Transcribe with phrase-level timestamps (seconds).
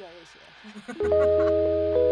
[0.00, 2.00] 越来越斜。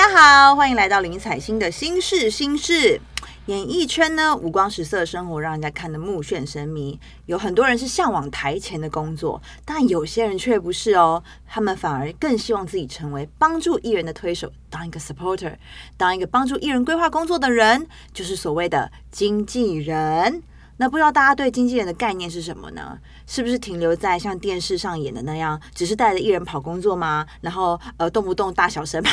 [0.00, 2.98] 大家好，欢迎来到林采欣的心事心事。
[3.44, 6.98] 演艺圈呢，五光十色生活让人家看得目眩神迷。
[7.26, 11.22] 有很多人是向往台前的工作，但有些人却不是哦。
[11.46, 15.54] 他们反而更希望自己成为帮助艺人的推手，当一个 supporter，
[15.98, 20.42] 当一个帮助艺人规划工作的人，就是所谓的经纪人。
[20.80, 22.98] 那不知道大家对经纪人的概念是什么呢？
[23.26, 27.26] 是不是停留在像电视上演的那样，只是带着艺人跑工作吗？
[27.42, 29.10] 然后呃，动不动大小声吗？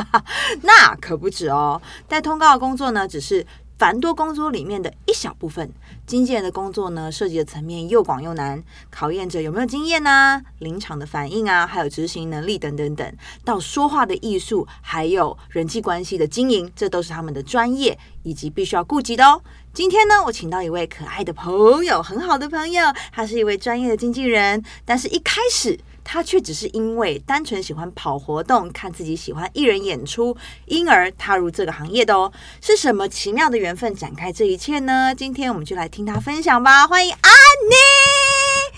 [0.60, 1.80] 那可不止哦。
[2.06, 3.46] 带通告的工作呢，只是
[3.78, 5.72] 繁多工作里面的一小部分。
[6.06, 13.14] 经纪人的工作呢，涉及的层面又广又难，考验着有没有经验呐、临场的反应啊，还有执行能力等等等，
[13.46, 19.40] 到说话的艺术，还有人际关系的经营，这都是他们的专业以及必须要顾及的哦。
[19.74, 32.32] 今天呢，我请到一位可爱的朋友，很好的朋友，他是一位专业的经纪人，但是一开始他却只是因为单纯喜欢跑活动，看自己喜欢艺人演出，因而踏入这个行业的哦。
[32.60, 35.14] 是什么奇妙的缘分展开这一切呢？
[35.14, 36.86] 今天我们就来听他分享吧。
[36.86, 38.17] 欢迎安妮。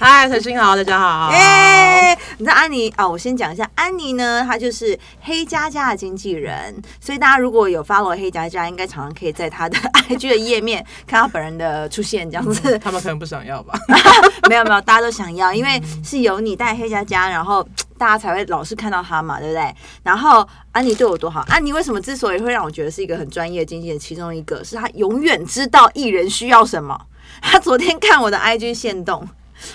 [0.03, 1.31] 嗨，陈星豪，大家好。
[1.31, 2.19] 耶！
[2.39, 9.77] 你知道安妮啊、我先讲一下，安妮呢，她就是黑佳佳的经纪人，所以大家如果有 follow 黑佳佳，应该常常可以在她的
[10.09, 12.79] IG 的页面看到本人的出现，这样子。
[12.81, 13.79] 他们可能不想要吧？
[14.49, 17.63] 没有没有，大家都想要，因为是有你带黑佳佳，然后
[17.99, 19.71] 大家才会老是看到她嘛，对不对？
[20.03, 26.99] 然后安妮对我多好，安妮为什么之所以会让我觉得是一个很专业的经纪人，其中一个是她永远知道艺人需要什么。
[27.43, 29.29] 她昨天看我的 IG 线动。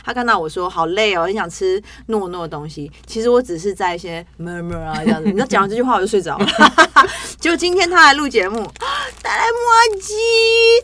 [0.03, 2.91] 他看到我说好累哦，很想吃糯糯的东西。
[3.05, 5.27] 其实我只是在一些 murmur 啊这样子。
[5.27, 6.47] 你知道讲完这句话我就睡着了。
[7.39, 8.57] 结果今天他来录节目，
[9.21, 10.13] 带来麻鸡，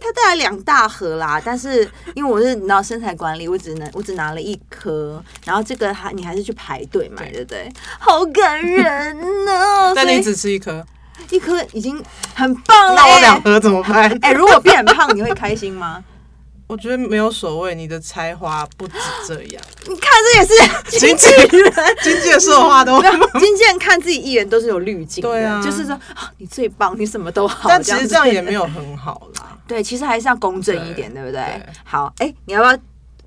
[0.02, 1.42] 他带来两大盒啦。
[1.44, 7.72] 但是因为我是你知道身材管理，我只能我只拿了一颗，然后这个还你还是去排队买，对不对？
[8.00, 10.86] 好感人呢、 但你只吃一颗，
[11.30, 12.02] 一颗已经
[12.36, 14.16] 很棒了、那我两盒怎么办？
[14.22, 16.04] 哎、如果变很胖，你会开心吗？
[16.72, 18.94] 我觉得没有所谓，你的才华不止
[19.28, 19.62] 这样。
[19.90, 27.68] 你看，这也是经纪人，经纪人说的话都经纪人看自己艺人都是有滤镜的，对啊就是说啊，你最棒，你什么都好。
[27.68, 29.58] 但其实这样也没有很好啦。
[29.68, 31.66] 对，其实还是要公正一点，对不对对？
[31.84, 32.80] 好，哎，你要不要？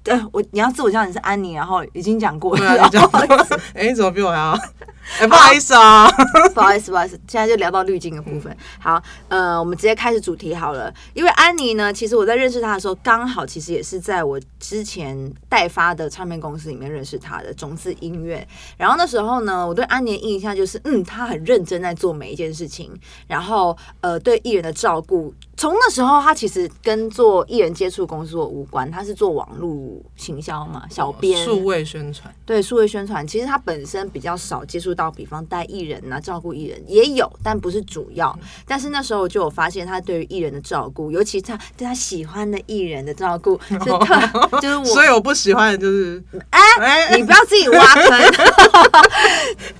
[0.04, 4.58] 呃，我你要自我介绍你是安妮，然后已经讲过对啊，了 哎，你怎么比我还好？
[5.18, 6.10] 哎，不好意思啊。
[6.54, 8.54] 不好意思，不好意思，现在就聊到滤镜的部分。
[8.78, 10.92] 好，呃，我们直接开始主题好了。
[11.12, 18.46] 因为安妮呢，其实我在认识她的时候，刚好其实也是在我之前代发的唱片公司里面认识她的种子音乐。
[18.76, 22.92] 然后那时候呢，我对安妮的印象就是，嗯，她很认真在做每一件事情，
[23.26, 25.34] 然后呃，对艺人的照顾。
[25.56, 38.36] 从那时候，她其实跟做艺人接触工作无关，她是做网络行销嘛，小编、数位宣传，对数位宣传，其实他本身比较少接触到，比方带艺人啊、照顾艺人也有，但不是主要。
[38.66, 48.04] 但是那时候我就有发现，他对于艺人的照顾，尤其他对他喜欢的艺人的照顾， 是特就是我所以我不喜欢的就是，哎、哎你不要自己挖坑。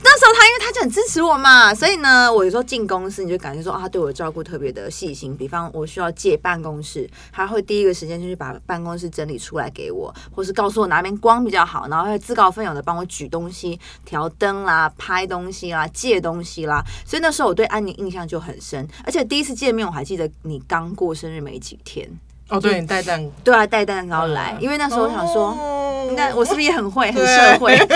[0.02, 5.36] 那时候他因为他就很支持我嘛，所以呢，我有时候进公司你就感觉说啊，他对我的照顾特别的细心。
[5.36, 16.82] 比方我需要借办公室，他会第一个时间就去把办公室整理出来给我，或是告诉我哪边光比较好，然后会自告奋勇的帮我举东西、调灯啦、拍东西啦、借东西啦。
[17.04, 22.08] 所以那时候我对安妮印象就很深，而且第一次见面我还记得你刚过生日没几天，
[22.48, 25.48] 哦，对你带蛋，对啊，带蛋糕来，因为那时候我想说。
[25.50, 25.80] 哦
[26.16, 27.74] 那我是不是也很会，很社会？
[27.80, 27.86] 没有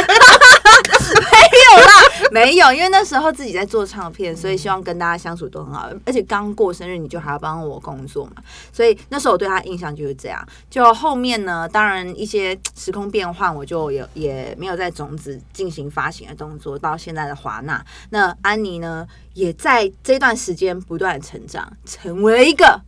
[1.85, 1.93] 啦，
[2.33, 5.91] 没有，因为那时候自己在做唱片，所以希望跟大家相处都很好。
[6.07, 8.43] 而且刚过生日，你就还要帮我工作嘛，
[8.73, 10.43] 所以那时候我对他印象就是这样。
[10.71, 17.85] 就后面呢，当然一些时空变换，我就也也没有在种子进行发行的动作，到现在的华纳。
[18.09, 22.81] 那安妮呢，也在这段时间不断成长，成为了一个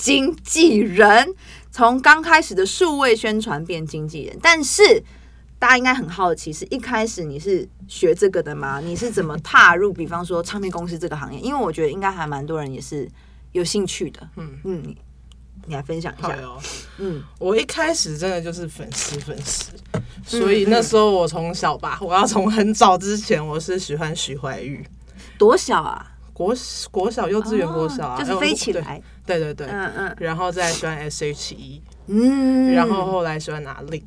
[0.00, 1.34] 经纪人。
[1.70, 4.82] 从刚开始的数位宣传变经纪人，但是
[5.58, 8.80] 大家应该很好奇，是一开始你是学这个的吗？
[8.80, 11.38] 你是怎么踏入，比方说唱片公司这个行业？
[11.38, 13.08] 因为我觉得应该还蛮多人也是
[13.52, 14.28] 有兴趣的。
[14.36, 14.96] 嗯嗯，
[15.66, 16.28] 你来分享一下。
[16.28, 16.58] 好哟。
[16.98, 19.70] 嗯，我一开始真的就是粉丝粉丝，
[20.26, 24.84] 所以那时候我从小吧，我要从很早之前我是喜欢徐怀钰，
[25.38, 26.14] 多小啊？
[26.32, 26.56] 国
[26.90, 29.00] 国小、幼稚园、国小啊，哦就是飞起来。
[29.38, 29.66] 对对对。
[29.66, 30.16] 对，嗯嗯。
[30.18, 34.02] 然后再喜欢 S.H.E，嗯，然后后来喜欢阿令，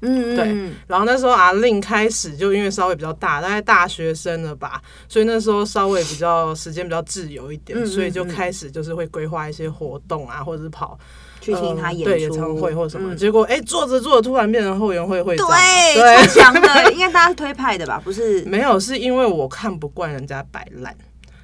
[0.00, 10.98] 对嗯然后那时候阿令开始就因为稍微比较大，大概大学生了吧，所以那时候稍微比较时间比较自由一点，嗯嗯所以就开始就是会规划一些活动啊，或者是跑
[11.40, 13.16] 去听他呃演出，对演唱会或什么，嗯。
[13.16, 18.00] 结果哎做着做着突然变成后援会会长，对， 超强的，应该大家推派的吧？
[18.04, 18.44] 不是？
[18.44, 20.94] 没有，是因为我看不惯人家摆烂。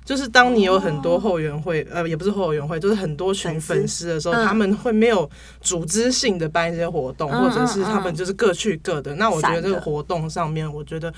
[0.05, 4.47] 就是当你有很多后援会，呃，也不是后援会，就是很多群粉丝的时候，嗯。
[4.47, 5.29] 他们会没有
[5.61, 9.15] 组织性的办一些活动，嗯或者是他们就是各去各的。
[9.15, 11.13] 那我觉得这个活动上面，我觉得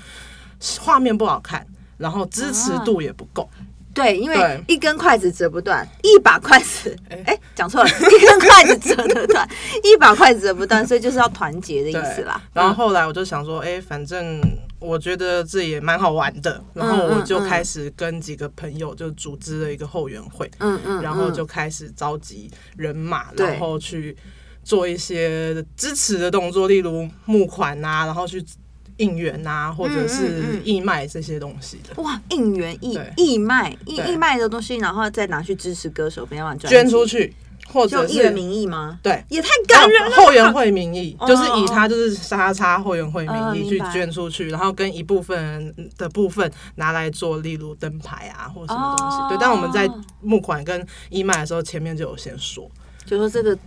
[0.79, 1.65] 画面不好看，
[1.97, 3.49] 然后支持度也不够。
[3.93, 7.23] 对，因为一根筷子折不断，一把筷子， 哎。
[7.27, 9.47] 哎，讲错了， 一根筷子折得断，
[9.83, 12.41] 一把筷子折不断，所以就是要团结的意思啦。
[12.51, 14.41] 然后后来我就想说，哎、反正
[14.79, 21.33] 我觉得这也蛮好玩的，然后我就开始跟几个朋友就组织了一个后援会，嗯嗯，然后嗯。
[21.33, 24.15] 就开始召集人马，然后去
[24.63, 28.43] 做一些支持的动作，例如募款啊，然后去
[28.97, 30.61] 应援啊，或者嗯是嗯。
[30.63, 32.01] 义卖这些东西的。
[32.01, 37.33] 哇，应援义义卖义义卖的东西，然后再拿去支持歌手，不要捐出，去，
[37.67, 38.99] 或者就一人是名义吗？
[39.01, 40.15] 对也太感人了吧。
[40.15, 49.17] 后援会名义，哦就是以他就是叉叉后援会名义去捐出去，然后跟一部分人的部分拿来做，例如灯牌啊或什么东西。
[49.17, 49.89] 哦对，但我们在
[50.21, 52.69] 募款跟义卖的时候，前面就有先说。
[53.05, 53.57] 就说这个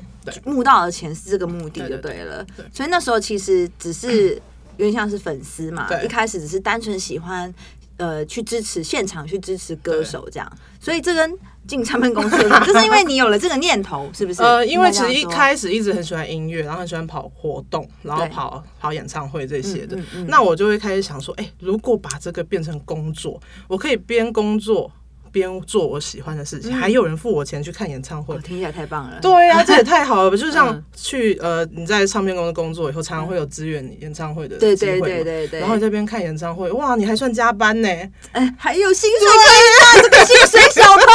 [0.44, 2.64] 募到的钱是这个目的就对了对。
[2.72, 4.34] 所以那时候其实只是
[4.78, 7.52] 有点像是粉丝嘛，对一开始只是单纯喜欢。
[7.98, 10.48] 呃，去支持现场，去支持歌手这样，
[10.78, 11.36] 所以这跟
[11.68, 12.36] 进唱片公司
[12.66, 14.42] 就是因为你有了这个念头，是不是？
[14.42, 19.96] 呃，因为其实一开始一直很喜欢音乐，然后很喜欢跑活动，然后跑跑演唱会这些的。
[19.96, 24.90] 嗯嗯嗯那我就会开始想说，哎、如果把这个变成工作，我可以边工作
[25.32, 28.40] 边做我喜欢的事情，还有人付我钱去看演唱会哦，。
[28.42, 29.18] 听起来太棒了。
[29.20, 30.36] 对呀、这也太好了吧！
[30.38, 37.88] 就像嗯去呃，你在唱片公司工作以后，常常会有支援演唱会的对对机会嘛对对对，然后你这边看演唱会，哇，你还算加班呢！
[38.32, 41.06] 哎，还有薪水可以拿，这个薪水小偷。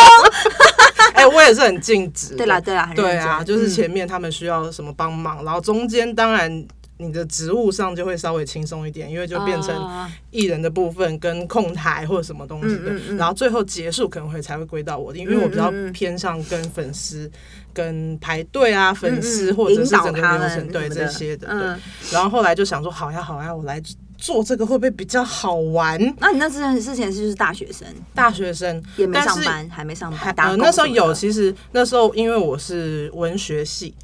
[1.14, 2.38] 哎、我也是很尽职的。
[2.38, 6.66] 对啦对啦，对啊，就是嗯前面他们需要什么帮忙，然后中间当然
[6.98, 10.12] 你的职务上就会稍微轻松一点，因为就变成啊。
[10.32, 13.18] 艺人的部分跟控台或者什么东西的，嗯嗯嗯。
[13.18, 17.30] 然后最后结束可能会才会归到我，因为我比较偏向跟粉丝。
[17.76, 21.60] 跟排队啊，粉丝或者是整个流程，对这些的，嗯。
[21.60, 22.14] 对。
[22.14, 23.82] 然后后来就想说，好呀好呀，我来
[24.16, 26.00] 做这个会不会比较好玩？
[26.20, 33.96] 那你那之前之前是就是大学生，大学生也没上班，还没上班，打呃那时候有，其实那时候因为我是文学系，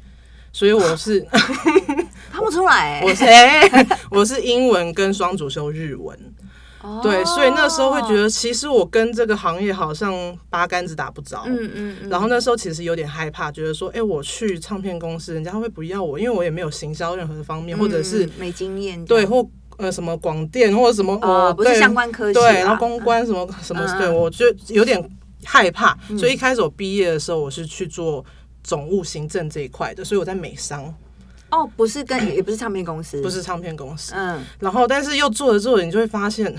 [0.52, 1.20] 所以我是
[2.30, 6.16] 看不出来欸，我是、哎 我是英文跟双主修日文，
[6.82, 7.00] 哦。
[7.02, 10.12] 对，所以那时候会觉得，其实我跟这个行业好像
[10.48, 11.42] 八竿子打不着。
[11.46, 16.18] 嗯嗯嗯，然后那时候其实有点害怕，觉得说，哎、我去唱片公司，人家会不要我？
[16.18, 25.02] 因为我也没有行销任何的方面，或者是嗯没经验，对或呃什么广电或者什么哦，我不是对相关科技对，啦，然后公关什么什么，嗯对我就有点
[25.44, 28.24] 害怕，所以一开始我毕业的时候，我是去做
[28.70, 30.94] 总务行政这一块的，所以我在美商，
[31.50, 34.12] 哦，不是跟也不是唱片公司，不，是唱片公司。
[34.14, 36.54] 嗯，然后，但是又做着做着，你就会发现，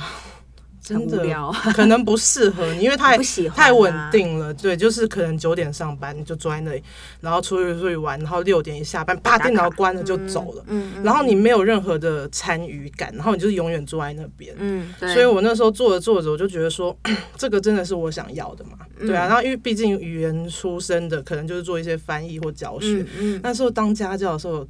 [1.00, 4.54] 真的很无聊，可能不适合你，因为 太不喜欢啊太稳定了。
[4.54, 6.84] 对，就是可能九点上班，你就坐在那里，
[7.22, 10.64] 然后出去出去玩，然后六点一下班，啪电脑关了就走了。
[10.68, 14.56] 嗯，嗯然后你没有任何的参与感，然后你就是永远坐在那边。
[15.00, 16.96] 所以我那时候做着做着，我就觉得说，
[17.38, 18.72] 这个真的是我想要的嘛？
[19.00, 22.88] 嗯对啊，然后因为毕竟语言出身的，可能就是做一些翻译或教学。
[22.88, 24.68] 嗯嗯，那时候当家教的时候，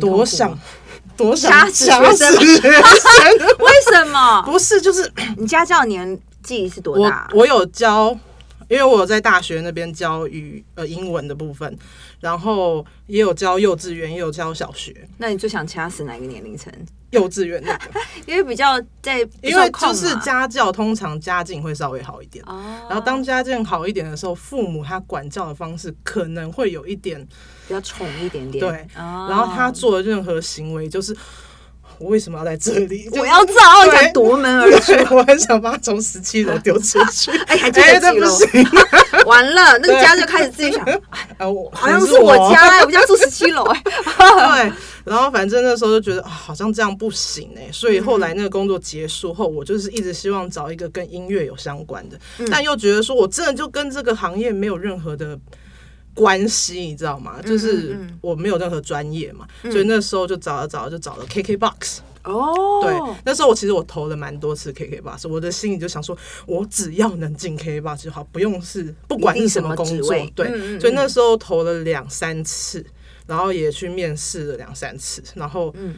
[0.00, 0.58] 多想
[1.16, 2.34] 多想掐死学生，
[3.58, 4.42] 为什么？
[4.46, 7.28] 不是就是你家教年纪是多我大？
[7.34, 8.10] 我有教，
[8.68, 11.78] 因为我有在大学那边教语呃英文的部分，
[12.20, 15.08] 然后也有教幼稚园，也有教小学。
[15.18, 16.72] 那你最想掐死哪个年龄层？
[17.10, 27.26] 幼稚园那个，因为比较在，因为就是家教通常家境会稍微好一点，哦，然后当家境好一点的时候，父母他管教的方式可能会有一点，
[27.66, 31.16] 比较宠一点点，对哦，然后他做的任何行为就是。
[31.98, 33.08] 我为什么要在这里？
[33.16, 33.54] 我要造，
[33.86, 34.02] 对。
[34.02, 37.30] 想夺门而出，对，我很想把他从十七楼丢出去。
[37.48, 38.26] 哎，还记哎，这不得。
[38.26, 38.70] 几楼？
[39.10, 40.84] 行，完了，那个家就开始自己想，
[41.38, 42.36] 哎，我好像是我。
[42.52, 44.72] 家，哎，我家住十七楼，哎，对，
[45.04, 52.48] 然后反正那时候就觉得啊，好像这样不行哎、所以后来那个工作结束后，我就是一直希望找一个跟音乐有相关的，嗯。
[52.50, 55.38] 但又觉得说我真的就跟这个行业没有任何的
[56.16, 57.40] 关系，你知道吗？
[57.42, 61.98] 就是我没有任何专业嘛，所以那时候就找了找了就找了 KKBOX。
[62.24, 62.92] 哦，对，
[63.24, 72.84] 那时候我其实我投了蛮多次 KKBOX，我的心里就想说，我只要能进 KKBOX 就好，不用是不管是什么工作对，所以那时候投了两三次，
[73.28, 75.94] 然后也去面试了两三次，然后嗯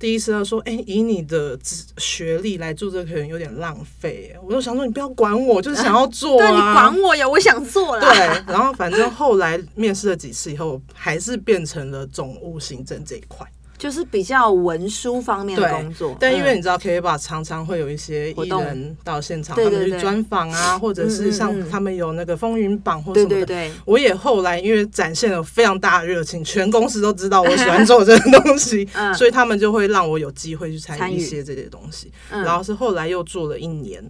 [0.00, 6.50] 第一次他说，哎、以你的职学历来做这个可能有点浪费，我就想说你不要管我，就是想要做对。
[6.50, 8.10] 管我呀，我想做啦。
[8.10, 8.18] 对，
[8.52, 13.46] 然后反正后来面试了几次以后，还是变成了总务行政这一块。
[13.80, 23.36] 就是比较文书方面的工作，嗯但因为你知道 k b 常常会有一些艺人到现场，他们去专访啊，或者是像他们有那个风云榜或什么的。
[23.36, 29.14] 对对，我也后来因为展现了非常大的热情，全公司都知道我喜欢做这个东西， 嗯。
[29.14, 31.18] 所以他们就会让我有机会去参参与与。
[31.18, 32.12] 一些这些东西。
[32.30, 32.42] 嗯。
[32.44, 34.04] 然后是后来又做了一年，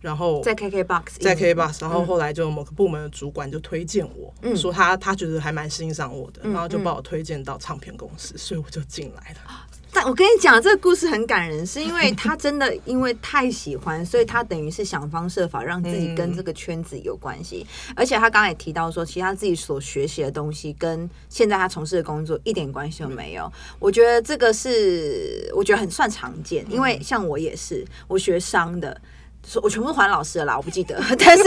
[0.00, 9.38] 然后在 KKBOX，在 KKBOX，然后后来就某个部门的主管就推荐我，嗯说他他觉得还蛮欣赏我的，嗯然后就把我推荐到唱片公司，所以我就进来了。
[9.92, 17.66] 但我跟你讲，这个故事很感人，是因为他真的因为太喜欢，所以他等于是想方设法让自己跟这个圈子有关系。
[17.94, 23.50] 而且他刚才也提到说，其实他自己所学习的东西跟现在他从事的工作一点关系都没有。
[23.78, 29.00] 我觉得这个是我觉得很算常见，因为像我也是，我学商的。
[29.46, 31.00] 说我全部都还老师了啦，我不记得。
[31.18, 31.44] 但是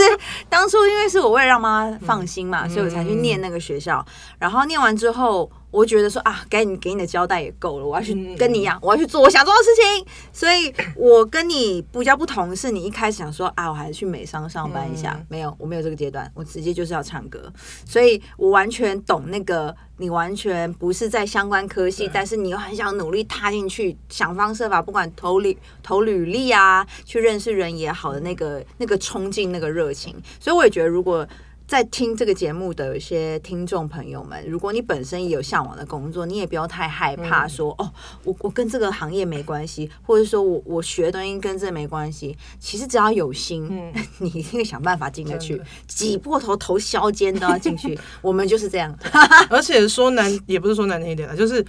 [0.48, 4.04] 当初因为是我为了让妈妈放心嘛，所以我才去念那个学校。
[4.38, 10.06] 然后念完之后，我觉得说啊，该你给你的交代也够了，我要去嗯跟你一样，我要去做我想做的事情。
[10.32, 17.52] 所以我跟你比较不同，是你一开始想说啊，我还是去美商上班一下，嗯没有，我没有这个阶段，我直接就是要唱歌。
[17.84, 30.14] 所以我完全懂那个，你完全不是在相关科系，但是你又很想努力踏进去，想方设法，不管投履投履历啊，去认识人也好的那个那个冲劲、那个热情。
[30.40, 31.26] 所以我也觉得，如果
[31.70, 37.88] 在听这个节目的一些听众朋友们，如果你本身也有向往的工作，你也不要太害怕说、哦，
[38.24, 42.36] 我我跟这个行业没关系，或者说我我学的东西跟这没关系。
[42.58, 47.96] 其实只要有心，嗯 你一定会想办法进得去挤破头头削尖都要进去。
[48.20, 48.92] 我们就是这样，
[49.48, 51.64] 而且说难也不是说难听一点啊，就是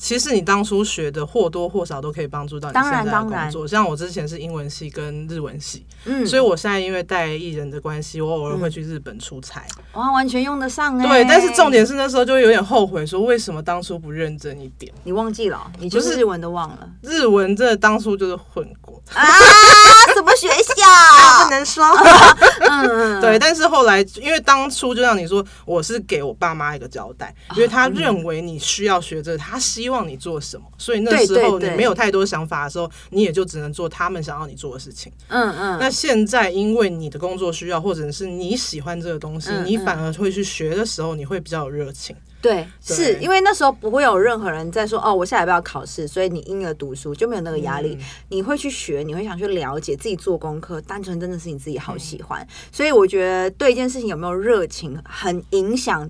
[0.00, 3.66] 其实你当初学的或多或少都可以帮助到你现在的然当然工作。
[3.66, 9.64] 像我之前是英文系跟日文系，嗯，所以我现在因为带艺人的关系，我偶尔会去日本出差。
[9.94, 14.92] 哇，完全用得上哎、对，但是重点是那时候就会有点后悔，说为什么当初不认真一点。
[15.02, 19.24] 你忘记了哦，你就是是日文都忘了日文这当初就是混过，啊？
[20.14, 21.50] 什么学校不？
[21.50, 21.84] 能说。
[22.70, 35.12] 嗯， 对，但是后来因为当初就像你说，我是给我爸妈一个交代，啊因为他认为你需要学这个，他希望你做什么，所以那时候你没有太多想法的时候，你也就只能做他们想要你做的事情。
[35.28, 42.14] 嗯嗯，那现在因为你的工作需要，或者是你喜欢这个东西，嗯你反而会去学的时候，你会比较有热情。
[42.40, 47.96] 对，对是因为那时候不会有任何人在说哦，我下礼拜要考试，所以你因而读书就没有那个压力。
[47.98, 52.46] 嗯你会去学，你会想去了解，自己做功课，单纯真的是你自己好嗯喜欢。
[52.70, 56.08] 所以我觉得对一件事情有没有热情，很影响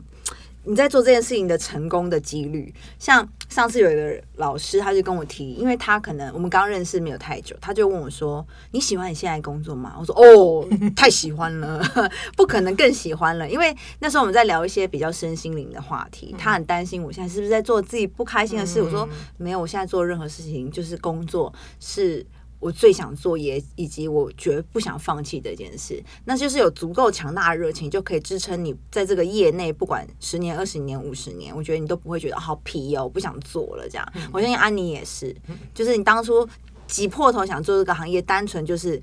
[0.68, 2.72] 你在做这件事情的成功的几率。
[2.98, 11.82] 像上次有一个老师，他就跟我提，因为他可能我们刚认识没有太久，他就问我说：“你喜欢你现在工作吗？”我说：“哦， 太喜欢了，
[12.36, 18.82] 不可能更喜欢了。”因为那时候我们在聊一些比较身心灵的话题，他很担心我现在是不是在做自己不开心的事。
[18.82, 19.08] 我说
[19.38, 22.24] ：“没有，我现在做任何事情就是工作是。”
[22.60, 34.12] 我最想做也以及我绝不想放弃的一件事，那就是有足够强大的热情，就可以支撑你在这个业内，不管十年、二十年、五十年，我觉得你都不会觉得好疲哦，我不想做了这样。
[34.32, 35.34] 我相信安妮也是，
[35.72, 36.48] 就是你当初
[36.86, 39.00] 挤破头想做这个行业，单纯就是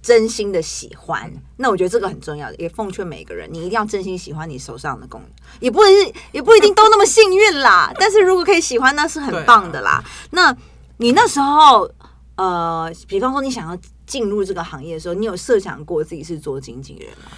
[0.00, 1.30] 真心的喜欢。
[1.56, 5.20] 那我觉得这个很重要的，也奉劝每个人，你一定要真心喜欢你手上的工，
[5.60, 5.90] 也不是
[6.32, 7.92] 也不一定都那么幸运啦。
[8.00, 10.02] 但是如果可以喜欢，那是很棒的啦。
[10.30, 10.56] 那
[10.96, 11.90] 你那时候，
[12.36, 17.30] 呃，比方说你想要进入这个行业的时候，你有设想过自己是做经纪人吗？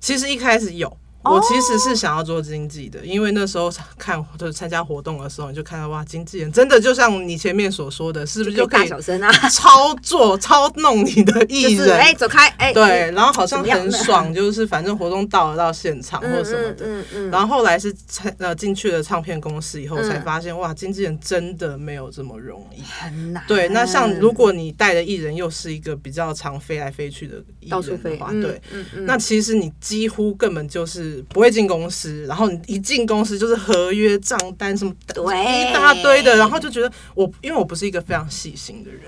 [0.00, 0.96] 其实一开始有。
[1.24, 8.88] 我其实是想要做经济的，因为那时候看就是参加活动的时候，你就看到哇，经纪人真的就像你前面所说的，是不是就可以
[9.50, 11.98] 操作、操弄你的艺 就是人？
[11.98, 16.86] 哎、走开，哎、对，然后好像很爽，就是反正活动到了到现场或嗯什么的。
[16.86, 22.82] 嗯嗯嗯然后后来是参呃进去了唱片公司以后，嗯才发现哇，经纪人真的没有这么容易。
[22.82, 23.42] 很难。
[23.48, 39.02] 对，那像如果你带的艺人又是一个比较常飞来飞去的艺人的话，嗯对，嗯嗯那其实你几乎根本就是就是不会进公司，然后你一进公司就是合约、账单什么一大堆的，然后就觉得我因为我不是一个非常细心的人，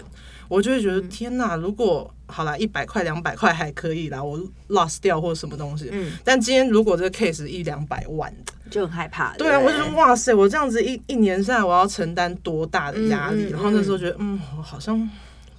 [0.48, 1.08] 我就会觉得嗯。
[1.08, 6.12] 天哪，如果好啦，一百块、两百块还可以啦，我 lost 掉或者什么东西，嗯。
[6.24, 9.34] 但今天如果这个 case 一两百万的，就很害怕。
[9.36, 13.44] 对啊，我就说哇塞，我这样子一一年下来，我要承担多大的压力？
[13.44, 15.08] 嗯嗯然后那时候觉得，嗯，我好像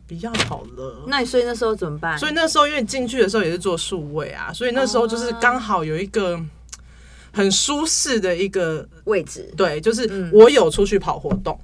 [0.08, 1.04] 比较好了。
[1.08, 2.18] 那你所以那时候怎么办？
[2.18, 6.40] 所以那时候因为进去的时候也是做数位啊，所以那时候就是刚好有一个
[7.34, 11.60] 很舒适的一个，位置，对，就是我有出去跑活动，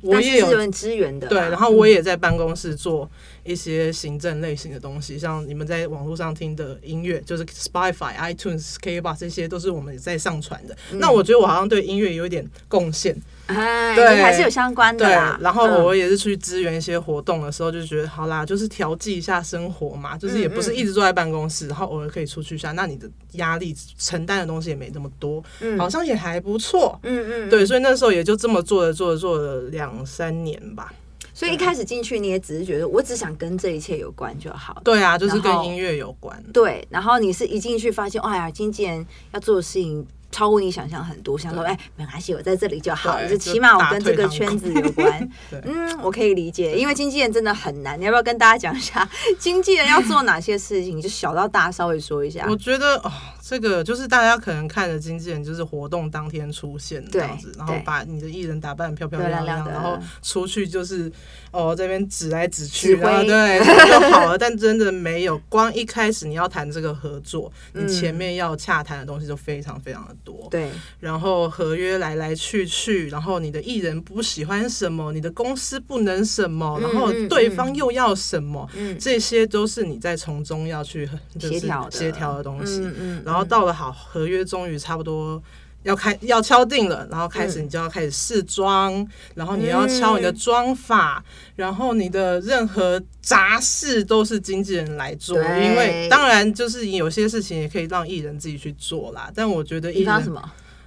[0.00, 1.28] 我也有是支援的。
[1.28, 3.08] 对，然后我也在办公室做
[3.44, 10.76] 一些行政类型的东西，像你们在网络上听的音乐，就是 Spotify、iTunes、KKBox 这些都是我们在上传的。
[10.92, 13.16] 那我觉得我好像对音乐有一点贡献，
[13.46, 15.38] 哎，对还是有相关的对啦。。
[15.40, 25.42] 然后嗯我也是出去支援一些活动的时候，就觉得好啦，就是调剂一下生活嘛，就是也不是一直坐在办公室，然后偶尔可以出去一下，那你的压力承担的东西也没那么多，
[25.78, 26.98] 好像也还不错。
[27.02, 30.92] 嗯嗯，对，所以那时候也就这么做着，做着做了两三年吧。
[31.32, 34.80] 所以一开始进去你也只是觉得我只想跟这一切有关就好。
[34.82, 36.42] 对啊，就是跟音乐有关。
[36.50, 45.30] 对，然后你是一进去发现，哎呀，经纪人要做的事情超乎你想象很多，想说，哎，没关系，我在这里就好了，就起码我跟这个圈子有关。
[45.64, 47.98] 嗯，我可以理解，因为经纪人真的很难。
[47.98, 51.00] 你要不要跟大家讲一下，经纪人要做哪些事情？
[51.00, 52.54] 就小到大稍微说一下我。
[52.54, 53.10] 觉得哦，
[53.48, 61.10] 这个就是大家可能看的经纪人，就是活动当天出现这样子，然后把你的艺人打扮得漂漂漂亮亮亮然后出去就是
[61.52, 64.36] 哦这边指来指指去，挥然后对 就好了。
[64.36, 70.48] 但真的没有，光一开始你要谈这个合作，你前面要洽谈的东西就非常非常的多。
[70.50, 82.80] 对，然后合约来来去去，然后你的艺人不喜欢什么，你的公司不能什么，然后嗯对方又要什么，嗯这些都是你在从中要去就是协调的协调的东西。
[82.80, 85.42] 嗯嗯然后到了好合约，终于差不多。
[85.82, 87.50] 要开要敲定了，然后开嗯。
[87.50, 91.24] 始你就要开始试妆，然后你要敲你的妆法，
[91.54, 100.42] 然后你的任何杂事都是经纪人来做，因为当然就是有些事情也可以让艺人自己去做啦，但我觉得艺人什么？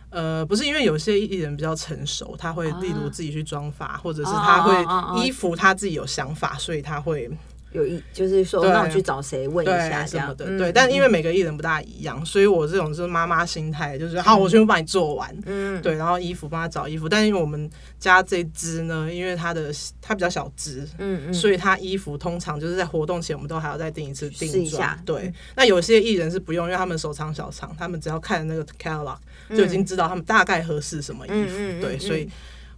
[0.10, 3.10] 呃，不是因为有些艺人比较成熟，他会例如啊。
[3.10, 7.30] 自己去妆发，或者是哦他会衣服他自己有想法，所以他会
[7.72, 10.72] 有一就是说，那我去找谁问一下这样什么的，嗯对。
[10.72, 15.96] 但因为每个艺人不大一样，所以我这种就是妈妈心态，就是好，我全部帮你做完，嗯对。
[15.96, 25.20] 然后衣服帮他找衣服，但因为我们家这只呢，因为它的它比较小只，嗯嗯，所以它衣服通常就是在活动前，我们都还要再订一次试一定下妆。
[25.20, 29.18] 对，那有些艺人是不用，因为他们手长小长，他们只要看那个 catalog
[29.50, 31.56] 就已经知道他们大概合适什么衣服。
[31.82, 32.28] 对，嗯所以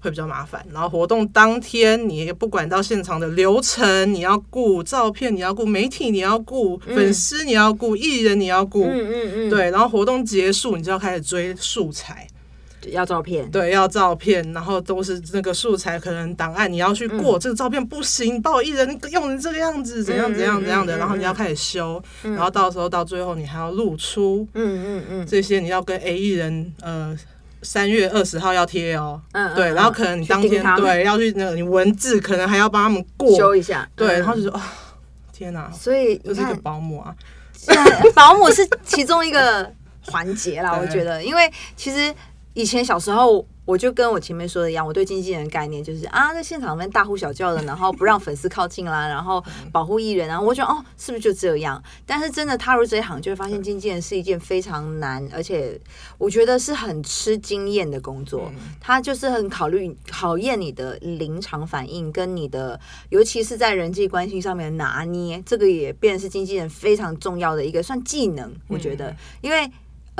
[0.01, 0.65] 会比较麻烦。
[0.73, 8.83] 然后活动当天，你也不管到现场的流程，你要顾照片，你要顾媒体，你要顾粉丝，你要顾艺人，你要顾。
[8.83, 12.27] 嗯嗯嗯，对，然后活动结束，你就要开始追素材，
[12.87, 27.17] 要照片，对，要照片，然后都是那个素材，可能档案你要去过，这个照片不行，把我艺人用成这个样子，怎样怎样怎样的，嗯嗯嗯然后你要开始修，然后到时候到最后你还要露出嗯嗯嗯这些，你要跟 A 艺人呃。
[27.61, 34.73] 三月二十号要贴哦，对，嗯对然后可能你当天对要去那个你文字可能还要帮他们过，修一下，对，嗯然后就说啊，
[35.31, 37.15] 天哪，所以你就是一个，保姆啊，
[38.15, 39.71] 保姆是其中一个
[40.07, 42.13] 环节啦， 我觉得，因为其实
[42.53, 43.45] 以前小时候。
[43.71, 51.81] 我就跟我前面说的一样，我对经纪人的概念就是啊，在现场里面大呼小叫的，然后不让粉丝靠近啦，然后保护艺人，然后我觉得哦，是不是就这样？
[52.05, 55.79] 但是真的踏入这一行，就会发现经纪人是一件非常难，而且
[56.17, 58.51] 我觉得是很吃经验的工作。
[58.81, 68.53] 他就是很考虑考验你的临场反应，跟你的，尤其是在人际关系上面拿捏，这个也变成是经纪人非常重要的一个算技能。
[68.67, 69.71] 我觉得，因为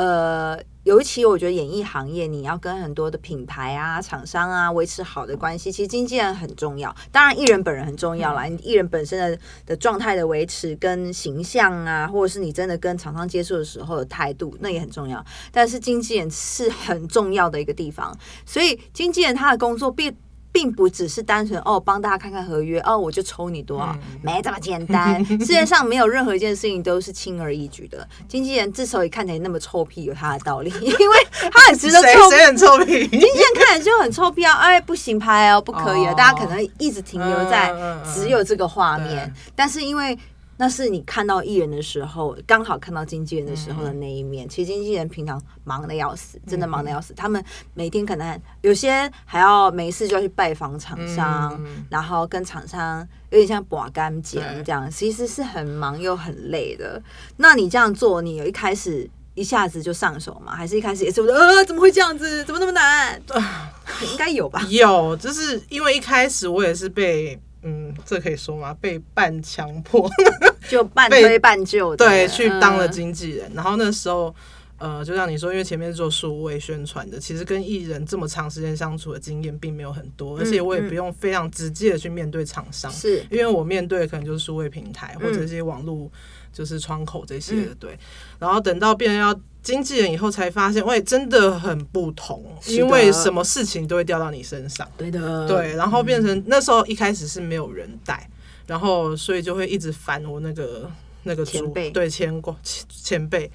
[0.01, 6.95] 呃，尤其我觉得演艺行业，你要跟很多的品牌啊、厂商啊维持好的关系，其实经纪人很重要。
[7.11, 15.23] 当然，艺人本人很重要啦，你艺人本身的的状态的维持跟形象啊，或者是你真的跟厂商接触的时候的态度，那也很重要。
[15.51, 20.11] 但是经纪人是很重要的一个地方，所以经纪人他的工作并。
[20.51, 25.23] 并不只是单纯哦，帮大家看看合约哦，我就抽你多少，没这么简单。
[25.39, 28.07] 世界上没有任何一件事情都是轻而易举的。
[28.27, 31.17] 经纪人之所以看起来那么臭屁，有他的道理， 因为
[31.51, 32.35] 他很值得谁臭屁。
[32.35, 33.07] 谁很臭屁？
[33.07, 34.53] 经纪人看起来就很臭屁啊！
[34.57, 37.73] 哎，不行拍哦，不可以大家可能一直停留在
[38.13, 40.17] 只有这个画面对，但是因为
[40.61, 44.47] 那是你看到艺人的时候，刚好看到经纪人的时候的那一面。
[44.47, 47.15] 其实经纪人平常忙的要死，真的忙的要死。
[47.15, 47.43] 他们
[47.73, 52.99] 每天可能有些还要没事就要去拜访厂商，嗯然后跟厂商
[53.31, 57.01] 有点像把干净这样，其实是很忙又很累的。
[57.37, 60.55] 那你这样做，你有一开始一下子就上手吗？
[60.55, 62.43] 还是一开始也是呃怎么会这样子？
[62.45, 63.19] 怎么那么难？
[64.11, 64.63] 应该有吧？
[64.69, 68.75] 有，就是因为一开始我也是被，嗯，这可以说吗？
[68.81, 70.09] 被半强迫，
[70.69, 73.51] 就半推半就的，对，去当了嗯经纪人。
[73.53, 74.33] 然后那时候，
[74.77, 80.87] 呃，就像你说，因为前面是做数位宣传的，其实跟艺人这么长时间相处的经验并没有很多，而且我也嗯。
[80.89, 83.23] 不用非常直接的去面对厂商，是。
[83.29, 85.43] 因为我面对的可能就是数位平台或者嗯。
[85.43, 86.11] 一些网络
[86.51, 87.97] 就是窗口这些的，对。
[88.39, 94.87] 然后等到变成要经纪人以后，才发现，喂，真的很不同，因为什么事情都会掉到你身上。
[94.97, 98.29] 对的，对，然后变成那时候一开始是没有人带，
[98.67, 100.89] 然后所以就会一直烦我那个
[101.23, 103.51] 那个主前辈对前过前前辈。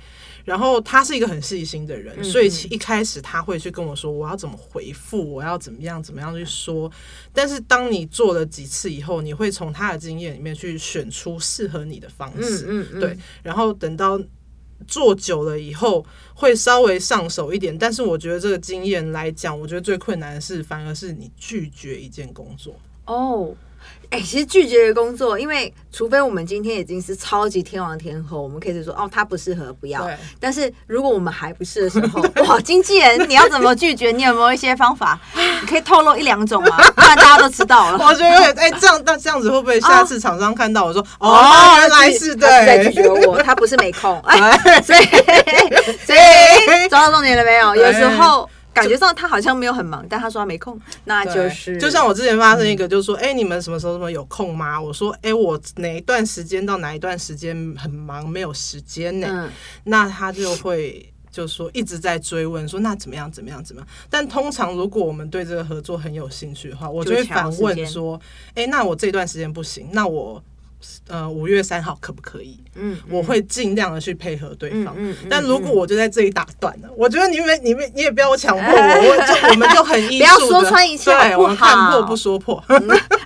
[0.47, 6.91] 然后他是一个很细心的人，嗯所以其一开始他会去跟我说我要怎么回复，我要怎么样怎么样去说。
[7.33, 12.67] 但是当你做了几次以后，你会从他的经验里面去选出适合你的方式。
[12.69, 14.19] 嗯嗯嗯，对，然后等到
[14.87, 17.77] 做久了以后，会稍微上手一点。
[17.77, 22.77] 但是我觉得这个经验来讲，我觉得最困难的是，反而是你拒绝一件工作。
[23.07, 23.53] 哦。
[24.11, 30.09] 哎、其实拒绝的工作，因为除非我们今天已经是超级天王天后，我们可以说哦，他不适合，不要。
[30.39, 34.13] 但是如果我们还不是的时候， 哇，经纪人你要怎么拒绝？
[34.13, 35.19] 你有没有一些方法？
[35.35, 36.77] 你可以透露一两种吗？
[36.95, 37.99] 不然大家都知道了。
[38.07, 45.05] 我觉得哎、这样那这样子会不会下次厂商看到我说哦，哦，原来是对是在拒对，绝我，他不是没空，哎， 所以
[46.07, 47.75] 所以抓到重点了没有？
[47.75, 54.79] 有时候感觉上他好像没有很忙，但他说他没空，那就是就像我之前发生一个，就是说，哎、你们什么时候什么有空吗？
[54.81, 59.51] 我说，哎、我哪一段时间到哪一段时间很忙，没有时间呢、嗯
[59.85, 63.89] 那他就会就说一直在追问说那怎么样怎么样怎么样？
[64.11, 68.21] 但通常如果我们对这个合作很有兴趣的话，我就会反问说，
[68.55, 70.43] 哎、那我这段时间不行，那我
[71.09, 72.59] 呃五月三号可不可以？
[72.75, 74.95] 嗯，我会尽量的去配合对方。
[74.99, 82.63] 嗯嗯但如果我就在这里打断了，我觉得你们你们你也不要强迫我，哎我就我们就很艺不要说穿一切对，不我们看破不说破。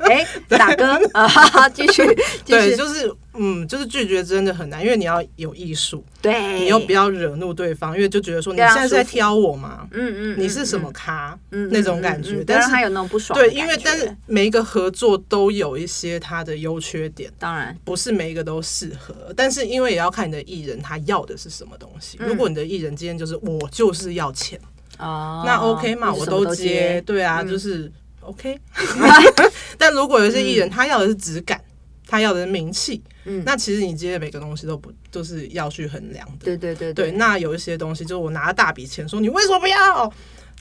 [0.00, 2.06] 哎，打歌 啊，哈 哈继续
[2.44, 9.86] 继对，续，就是嗯，就是拒绝真的很难，因为你要有艺术，对，你又不要惹怒对方，因为就觉得说你现在是在挑我吗？
[9.92, 10.92] 嗯嗯，你是什么嗯？
[10.92, 11.38] 咖？
[11.52, 19.14] 嗯那种感觉但是他有那种不爽对，因为但是每一个合作都有一些它的优缺点，当然，不是每一个都适合。
[19.36, 22.18] 但是因为也要看你的艺人他要的是什么东西。
[22.20, 24.60] 嗯如果你的艺人今天就是我就是要钱，
[24.98, 27.00] 哦，那 OK 嘛，我都接。
[27.06, 27.90] 对啊，嗯就是
[28.20, 28.58] OK。
[29.78, 31.60] 但如果有一些艺人他要的是质感，
[32.06, 36.44] 他要的是名气，嗯那其实你接的每个东西都不都是要去衡量的。
[36.44, 40.12] 对对对对，那有一些东西就是我拿了大笔钱说你为什么不要？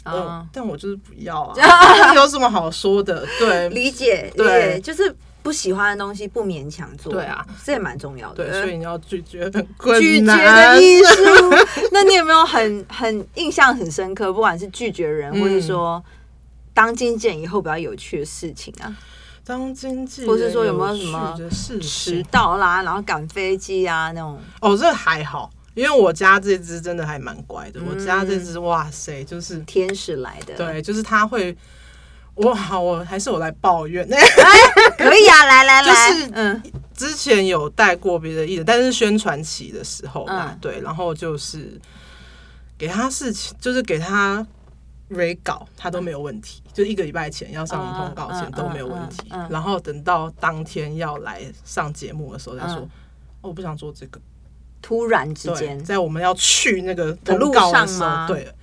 [0.03, 0.13] 啊
[0.45, 3.27] 嗯，，但我就是不要啊， 有什么好说的？
[3.37, 7.11] 对理解理对解，就是不喜欢的东西不勉强做。
[7.11, 8.45] 对啊，这也蛮重要的。
[8.45, 11.21] 对，所以你要拒绝很困拒绝的艺术，
[11.91, 14.31] 那你有没有很 很印象很深刻？
[14.31, 16.01] 不管是拒绝人，嗯或者说
[16.73, 18.95] 当经纪人以后比较有趣的事情啊，
[19.49, 21.35] 当经纪人，或是说有没有什么
[21.81, 22.23] 迟？
[22.29, 24.39] 到啦，然后赶飞机啊那种。
[24.61, 27.79] 哦，这还好，因为我家这只真的还蛮乖的。
[27.89, 31.57] 我家这嗯只，哇塞，就是天使来的，，对，就是他会。
[32.35, 34.07] 我好，我还是我来抱怨。
[34.97, 35.83] 可以啊，来来来，
[36.13, 36.63] 就是嗯
[36.95, 41.77] 之前有带过别的艺人，但是宣传期的时候嘛，嗯对，然后就是
[42.77, 44.45] 给他事情，就是给他
[45.09, 52.89] re 稿，他都没有问题，就一个礼拜前要上通告前都没有问题，然后等到当天要来上节目的时候再说，嗯
[53.41, 54.19] 哦我不想做这个，
[54.81, 58.53] 突然之，间，在我们要去那个通告的时候，对，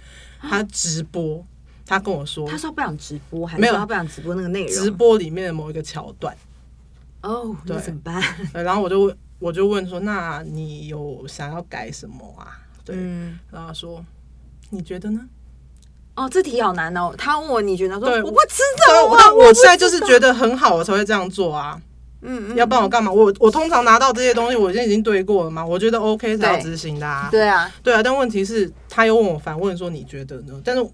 [0.40, 1.42] 他直播，
[1.86, 4.68] 他跟我说他说他不想直播，还是没有说他不想直播那个内容？
[4.70, 6.36] 直播里面的某一个桥段。
[7.22, 8.22] 哦，那对怎么办？
[8.52, 12.60] 对然后我就问，我就问说，那你有想要改什么啊？
[12.84, 14.04] 对，嗯，然后他说，
[14.68, 15.26] 你觉得呢？
[16.16, 17.14] 哦，这题好难哦。
[17.16, 17.94] 他问我，你觉得？
[18.00, 21.80] 说对我不知对，道啊，我我现在就是觉得很好，我才会这样做啊。
[22.22, 23.12] 嗯嗯，要不然我干嘛？
[23.12, 27.28] 我我通常拿到这些东西，我现在已经对过了嘛，我觉得 OK 才要对执行的啊。
[27.30, 30.60] 对啊，对啊，但问题是，他又问我反问说，你觉得呢？
[30.64, 30.84] 但是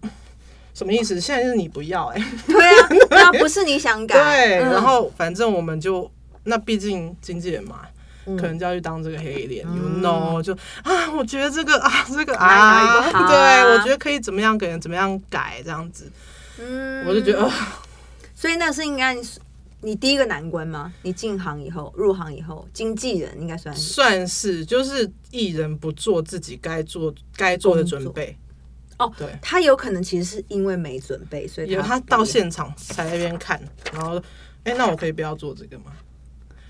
[0.74, 1.20] 什么意思？
[1.20, 6.10] 现在是你不要哎、对啊，对啊，不是你想改， 对，嗯然后反正我们就
[6.44, 7.80] 那毕竟经纪人嘛。
[8.26, 8.36] 嗯。
[8.36, 10.02] 可能就要去当这个黑脸、y o 嗯。
[10.02, 16.10] u know，就啊，我觉得这个 啊，这个啊，对我觉得可以怎么样给人怎么样改这样子，
[16.58, 17.06] 嗯。
[17.06, 17.50] 我就觉得，哦
[18.34, 19.16] 所以那是应该
[19.82, 20.92] 你第一个难关吗？
[21.02, 23.80] 你进行以后，入行以后，经纪人应该算是。
[23.80, 28.36] 算是就是艺人不做自己该做该做的准备，
[28.98, 34.20] 哦，对，他有可能其实是因为没准备，所以有他到现场才在那边看，然后。
[34.64, 35.86] 哎、那我可以不要做这个吗？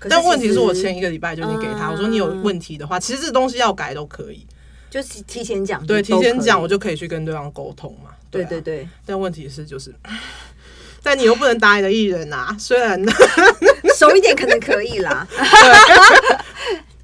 [0.03, 4.45] 可但问题是我前一个礼拜就已经给他，嗯我说你有问题的话，其实这东西要改都可以。
[4.89, 8.09] 就是提前讲，对，提前讲我就就可以去跟对方沟通嘛。
[8.09, 9.95] 啊对对对，但问题是就是，
[11.01, 13.01] 但你又不能打你的艺人啊，虽然
[13.97, 15.25] 熟一点可能可以啦。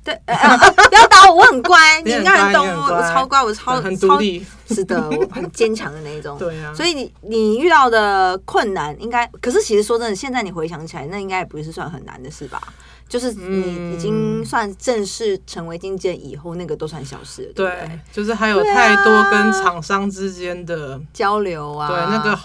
[0.03, 6.37] 对，呃呃呃不要打我，我很乖，你应该很懂我，我超乖，我超很独立，是的，我很坚强的那一种。
[6.37, 12.61] 对啊所以你你遇到的困难，应该可是其实说真的，现在你回想起来，那应该也不是算很难的事吧？
[13.09, 22.39] 就是你已经算正式成为经纪人以后，那个都算小事了，对对对？，就是还有太多跟厂商之间的交流啊，对那个。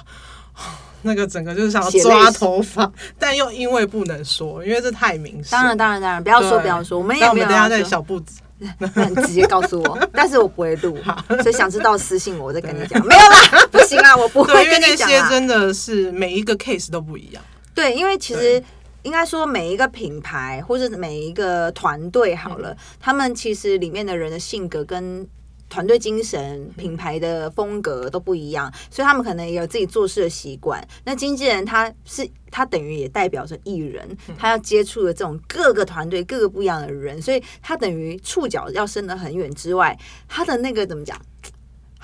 [1.07, 5.51] 那个整个就是想要抓头发， 但又因为不能说，因为这太明显。
[5.51, 8.41] 当然当然当然，不要说不要说，我们也没有们等一下在小步子。
[8.79, 10.97] 那你直接告诉我， 但是我不会录，
[11.43, 13.07] 所以想知道私信我，我再跟你讲。
[13.07, 15.23] 没有啦，不行啊，我不，会因为那跟你讲那。
[15.25, 17.43] 些真的是每一个 case 都不一样。
[17.75, 18.65] 对，因为其实对
[19.05, 25.27] 应该说每一个品牌或者每一个团队好嗯了，他们其实里面的人的性格跟。
[25.67, 30.87] 团队精神、品牌的风格都不一样，所以他们可能也有自己做事的习惯。
[31.05, 41.21] 那经纪人他是他等于也代表着艺人，嗯他要接触的这种各个团队、各个不一样的人，所以他等于触角要伸得很远之外，他的那个怎么讲？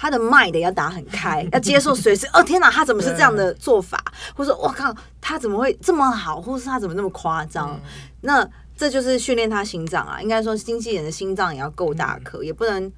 [0.01, 4.03] 他的脉的要打很开， 要接受随时哦天哪，他怎么是这样的做法？
[4.35, 6.41] 或者说我靠，他怎么会这么好？
[6.41, 7.79] 或是他怎么那么夸张？
[7.85, 7.91] 嗯
[8.23, 10.23] 那这就是训练他心脏啊。
[10.23, 12.91] 应该说，经纪人的心脏也要够大颗，也不能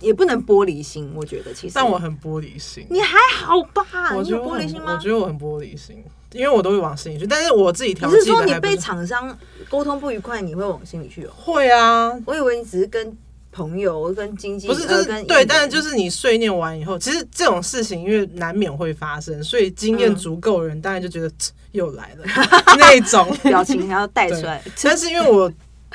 [0.00, 1.12] 也不能玻璃心。
[1.14, 3.84] 我觉得其实，但我很玻璃心，你还好吧？
[4.16, 4.98] 我觉得玻璃心吗我？
[4.98, 7.24] 觉得我很玻璃心，因为我都会往心里去。
[7.24, 9.36] 但是我自己调你是说你被厂商
[9.70, 11.30] 沟通不愉快，你会往心里去哦？
[11.36, 13.16] 会啊，我以为你只是跟
[13.58, 20.16] 朋友、跟经济不是，就是对，但是就是你碎念完以后，其实这种事情因为难免会发生，所以经验嗯。
[20.16, 21.30] 足够的人当然就觉得
[21.72, 22.24] 又来了
[22.78, 23.26] 那种。
[23.42, 24.62] 表情还要带出来。
[24.82, 25.50] 但是因为我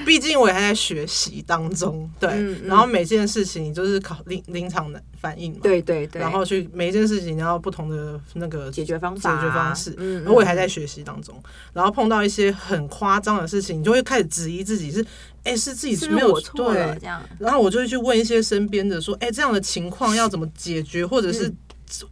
[0.05, 2.67] 毕竟我也还在学习当中，对，嗯嗯。
[2.67, 10.23] 然后每件事情你就是考临临场的反应嘛，，对对对，然后去每一件事情然后不同的那个解决方法啊解决方式，嗯。
[10.23, 11.35] 然后我也还在学习当中，
[11.73, 15.05] 然后碰到一些很夸张的事情，你就会开始质疑自己是，
[15.43, 16.93] 哎、是自己没有是是错了？
[16.93, 21.53] 对这样然后我就会去问一些身边的说，哎、这样的情况要怎么解决，或者是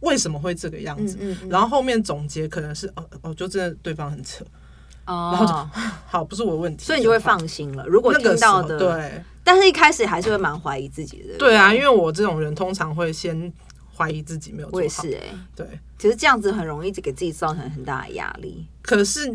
[0.00, 1.16] 为什么会这个样子？
[1.20, 4.44] 嗯嗯嗯然后后面总结可能是，哦哦，就真的对方很扯，
[5.06, 5.52] 哦，后就
[6.06, 7.86] 好，不是我问题，所以你就会放心了。
[7.86, 11.36] 如果听到的，，对但是一开始还是会蛮怀疑自己的。
[11.38, 13.52] 对啊，因为我这种人通常会先
[13.96, 15.66] 怀疑自己没有做好，我也是哎、对。
[15.98, 18.66] 其实这样子很容易给自己造成很大的压力。
[18.82, 19.32] 可是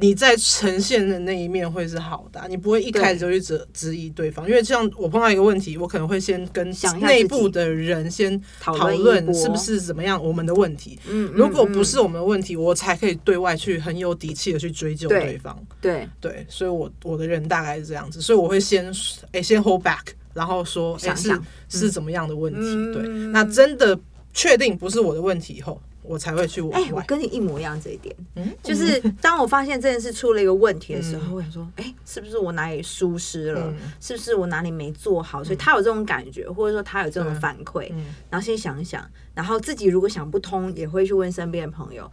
[0.00, 10.98] 你在呈现的那一面会是好的啊、你不会一开始就去质质疑对方，因为像我碰到一个问题，我可能会先跟内部的人先讨讨论是不是怎么样我们的问题。
[11.08, 15.62] 嗯，如果不嗯是我们的问题，我才可以对外去很有底气的去追究对对方。
[15.80, 18.90] 对，对，所以我我的人大概是这样子，所以我会先
[19.32, 21.46] 哎、先 hold back，然后说哎、是想想。
[21.68, 22.60] 是怎么样的问题。
[22.60, 22.92] 嗯。
[22.92, 23.98] 对，那真的
[24.34, 25.80] 确定不是我的问题以后，
[26.12, 26.70] 我才会去我。
[27.06, 33.62] 跟你一模一样这一点，嗯就是当我发现这件事出了一个问题的时候，我想说，哎、是不是我哪里疏失了？
[33.68, 35.42] 嗯是不是我哪里没做好？
[35.42, 39.02] 所以他有这种感觉，或者说他有这种反馈，嗯然后先想一想，
[39.34, 42.10] 然后自己如果想不通，也会去问身边的朋友、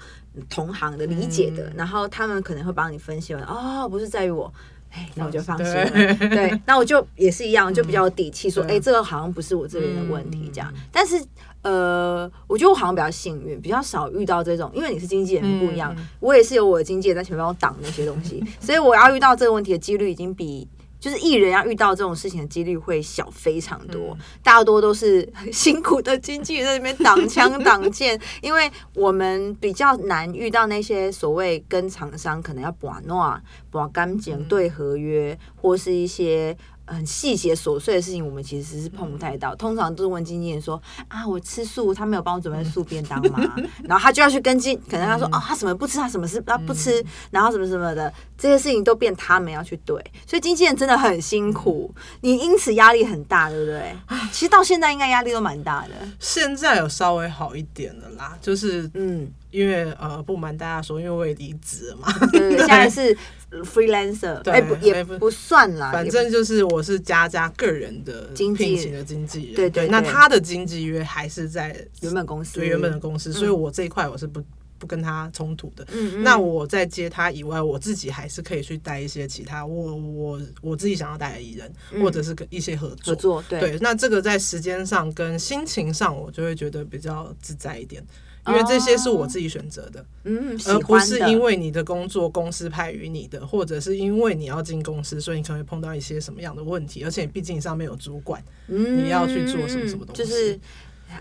[0.49, 4.51] 同行的、理解的，嗯然后他们可能会帮你分析完，哦，不是在于我。
[4.91, 6.15] 哎，那我就放心了。
[6.29, 10.73] 对，那我就也是一样，就比较有底气说，对 哎，这个好像不是我这边的问题嗯这样。
[10.91, 11.23] 但是，
[11.61, 20.67] 呃，我觉得我好像比较幸运，比较少遇到这种，因为你是经纪人不一样我也是有我的经纪人在前面帮我挡那些东西， 所以我要遇到这个问题的几率已经比。
[20.99, 33.39] 就是艺人要遇到这种事情的几率会小非常多，大多都是很辛苦的经纪人在那边挡枪挡箭，因为我们比较难遇到那些所谓跟厂商可能要把诺、
[33.71, 36.53] 把干净对合约，或是一些
[36.89, 39.55] 很细节琐碎的事情，我们其实是碰不太到。
[39.55, 49.95] 通常都是问经纪人说啊，我吃素，他没有帮我准备素便当吗，然后他就要去跟进，可能他说哦，他什么不吃，他什么事他不吃，然后什么什么的，这些事情都变他们要去对，
[50.27, 53.95] 所以经纪人真的很辛苦，你因此压力很大，对不对？
[54.31, 63.17] 其实到现在应该压力都蛮大的，现在有稍微好一点的啦，就是嗯，因为呃不瞒大家说，因为我也离职了嘛， 现在是
[63.63, 72.59] freelancer，对哎不也哎不不算啦，反正就是我是佳佳个人的聘请的经纪人，对对对那他的经纪约还是在原本公司。
[72.59, 74.43] 对原本的公司，所以我这一块我是不
[74.77, 75.83] 不跟他冲突的。
[75.91, 76.23] 嗯嗯。
[76.23, 83.13] 那我在接他以外，我自己还是可以去带一些其他我我我自己想要带的艺人，或者是跟一些合作。
[83.13, 83.59] 合作对。
[83.59, 88.05] 对，那这个在时间上跟心情上，我就会觉得比较自在一点，
[88.47, 100.59] 因为这些是我自己选择的，嗯，喜而不欢是因为你的工作公司派于你的，或者是因为你要进公司，所以你可能会碰到一些什么样的问题，而且毕竟上面有主管，嗯你要去做什么什么东西就是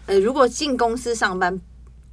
[0.07, 1.61] 呃，如果进公司上班。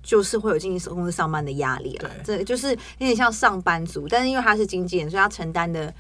[0.08, 5.92] 就是会有进公司上班的压力了，这就是有点像上班族，但是因为他是经纪人，所以他承担的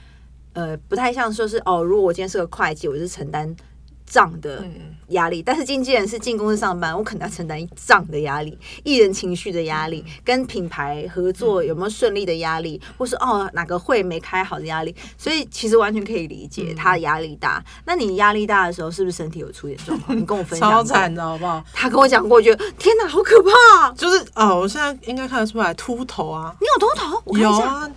[0.53, 3.55] 呃不太像说是哦，如果我今天是个会计，我是承担
[4.05, 17.63] 账的嗯压力，但是经纪人是进公司上班，我可能要承担账的压力、艺人情绪的压力、跟品牌合作有没有顺利的压力，或是哦哪个会没开好的压力，所以其实完全可以理解嗯他压力大。
[17.85, 20.17] 那你压力大的时候，是不是身体有出点状况？
[20.17, 21.63] 你跟我分享过超惨的好不好？
[21.73, 23.91] 他跟我讲过，我觉得天哪，好可怕！
[23.93, 27.21] 就是哦，我现在应该看得出来秃头啊，你有秃头？
[27.25, 27.91] 我看一下，有啊，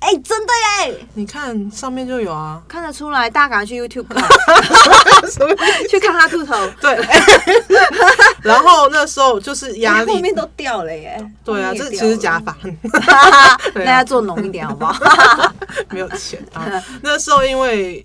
[0.00, 0.52] 哎、真的
[0.86, 2.62] 耶，你看上面就有啊。
[2.68, 3.28] 看得出来。
[3.30, 4.22] 大家赶快去 YouTube 看，
[5.88, 6.98] 去看他秃头，对，
[8.42, 11.16] 然后那时候就是压力后，面都掉了耶。
[11.44, 12.56] 对啊，这其实了假发，
[13.74, 15.52] 大家做浓一点好不好？
[15.90, 16.66] 没有钱啊。
[17.02, 18.04] 那时候因为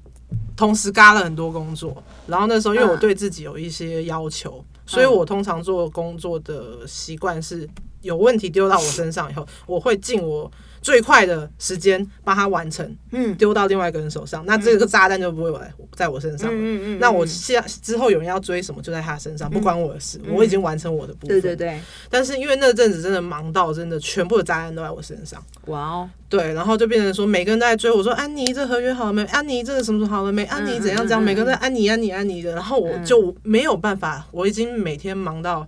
[0.56, 7.68] 同时嘎了很多工作，然后那时候因为我对自己有一些要求，所以我通常做工作的习惯是
[8.02, 10.50] 有问题丢到我身上以后，我会尽我
[10.82, 13.36] 最快的时间帮它完成，嗯。
[13.36, 16.56] 丢到另外一个人手上，那这个炸弹就不会来在我身上了。
[16.56, 21.40] 嗯嗯嗯那我现之后有人要追什么，就在他身上，不关我的事，我已经完成我的部分。
[21.42, 29.24] 对对对，但是因为那阵子真的忙到真的全部的炸弹都在我身上，哇哦，对，然后就变成说每个人都在追我说安妮这合约好了没？
[29.26, 30.44] 安妮这个什么什么好了没？
[30.46, 31.22] 安妮怎样怎样？
[31.22, 35.68] 每个人安妮安妮安妮的，然后我就没有办法，我已经每天忙到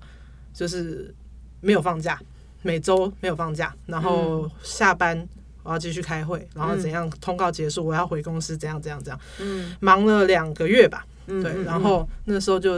[0.54, 1.14] 就是
[1.62, 2.20] 没有放假，
[2.62, 5.28] 每周没有放假，然后下班。
[5.62, 7.08] 我要继续开会，然后怎样？
[7.22, 9.20] 通告结束，我要回公司，怎样怎样怎样？
[9.40, 12.76] 嗯忙了两个月吧，对，然后那时候就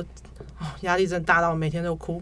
[0.60, 2.22] 哦压力真大到每天都哭。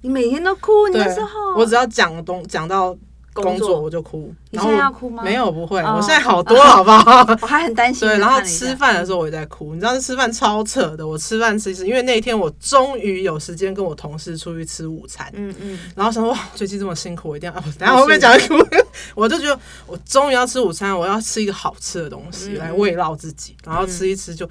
[0.00, 2.96] 你每天都哭，你那时候，我只要讲东讲到
[3.42, 4.32] 工作我就哭。
[4.50, 5.22] 你现然后在要哭吗？
[5.22, 7.20] 没，有不会，哦我现在好多了，好不好？
[7.42, 8.06] 我还很担心。
[8.08, 11.06] 对，然后吃饭的时候我也在哭，你知道吃饭超扯的。
[11.06, 18.54] 我吃饭其实因为那一天我终于有时间跟我同事出去吃午餐，嗯嗯，然后想说哇，最近这么辛苦，我一定要，哦、等一下会不会讲哭？
[19.14, 24.48] 我就觉得我终于要吃午餐，我要吃一个好吃的东西嗯来慰劳自己，然后吃一吃就。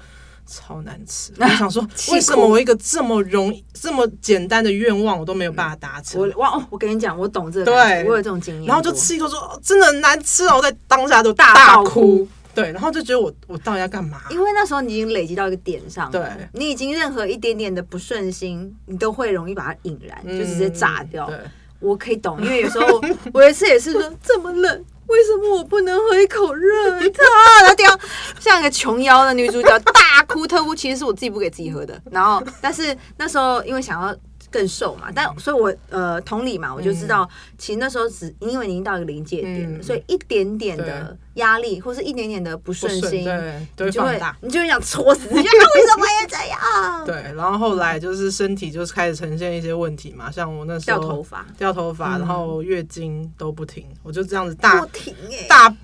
[0.48, 6.18] 超难吃，我想说，气为什么我一个这么容易、这么简单的愿望我都没有办法达成？
[6.20, 8.64] 我哇哦，我跟你讲，我懂这个对我有这种经验。
[8.64, 14.22] 然后就吃一口说哦真的很难吃，然后在当下就大大哭对，然后就觉得我我到底要干嘛？
[14.30, 16.22] 因为那时候你已经累积到一个点上，对，
[16.54, 21.30] 你已经任何一点点的不顺心，你都会容易把它引燃，就直接炸掉。
[21.78, 23.00] 我可以懂，因为有时候
[23.32, 27.10] 我有一次也是说这么冷，为什么我不能喝一口热的？
[27.78, 27.98] 然后
[28.40, 32.00] 像一个琼瑶的女主角大哭特哭，其实是我自己不给自己喝的。
[32.10, 34.14] 然后，但是那时候因为想要。
[34.50, 39.82] 更瘦嘛，但所以我，呃同理嘛，我就知道，其实那时候只因为你已经到一个临界点了，嗯。
[39.82, 44.36] 所以一点点的压力或是一点点的不顺心，对，都你就会大。
[44.40, 47.04] 你就会想戳死自己，啊为什么也这样？
[47.06, 52.20] 对，然后后来就是身体就是开始呈现一些问题嘛，像我那时候掉头发，掉头发，嗯。
[52.20, 55.76] 然后月经都不停，我就这样子不大停哎，大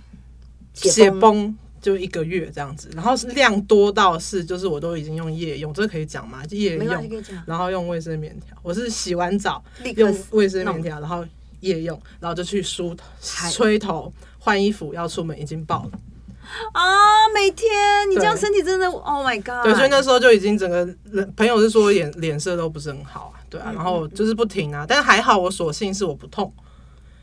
[0.74, 1.56] 血崩。
[1.84, 6.42] 就一个月这样子，然后是量多到是，就是我都已经用夜用，这个可以讲吗？
[6.48, 7.10] 夜用，
[7.46, 9.62] 然后用卫生棉条，我是洗完澡
[9.96, 11.22] 用卫生棉条，然后
[11.60, 13.04] 夜用，然后就去梳头、
[13.50, 15.98] 吹头、换衣服，要出门已经爆了。
[16.72, 17.70] 啊，每天
[18.10, 19.64] 你这样身体真的，Oh my God！
[19.64, 26.52] 对，所以那时候就已经整个人朋友是说脸脸色都不是很好啊，对啊，嗯然后就是不停啊，但是还好我所幸是我不痛，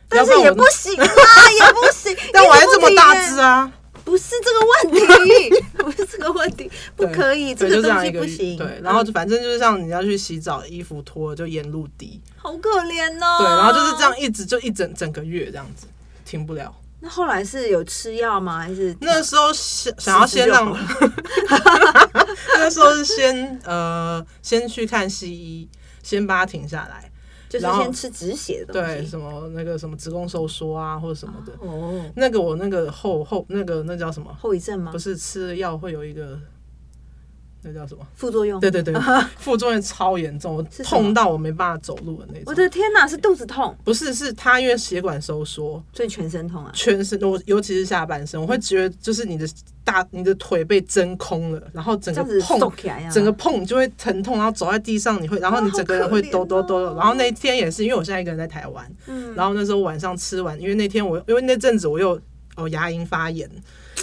[0.08, 3.72] 但是也不行啊，也不行， 但我还这么大只只，啊，
[4.12, 4.60] 不是这个
[4.92, 13.38] 问题，不是这个问题，不可以，这个东西不行，对，然后反正就是像你要去洗澡，衣服脱就沿路滴，好可怜哦。
[13.38, 14.12] 对，然后就是这样。
[14.20, 15.86] 一直就一整整个月这样子，
[16.26, 16.74] 停不了。
[17.00, 18.60] 那后来是有吃药吗？
[18.60, 20.76] 还是那时候想想要先让
[22.58, 25.66] 那时候是先呃先去看西医，
[26.02, 27.10] 先把它停下来。
[27.58, 29.08] 就是先吃止血的东对，西？
[29.08, 31.52] 什么那个什么子宫收缩啊，或者什么的。
[31.60, 34.32] 哦，那个我那个后后那个那叫什么？
[34.40, 34.98] 后遗症吗不？
[34.98, 36.38] 是吃了药会有一个
[37.62, 38.06] 那叫什么？
[38.14, 38.60] 副作用。
[38.60, 38.94] 对对对，
[39.38, 42.42] 副作用超严重，我痛到我没办法走路的那种。
[42.46, 46.70] 我的天哪，是肚子痛，不是，是他因为血管收缩，所以全身痛啊。
[46.74, 49.46] 全身我尤其是下半身，我会觉得就是你的
[49.84, 56.94] 大你的腿被真空了，然后整个这样子碰起来，整个碰就会疼痛，然后走在地上你会，然后你整个人会抖抖抖。
[56.96, 62.20] 然后那天也是因为我现在一个人在台湾，嗯然后那时候晚上吃完，因为那天我因为那阵子我又
[62.56, 63.48] 哦牙龈发炎，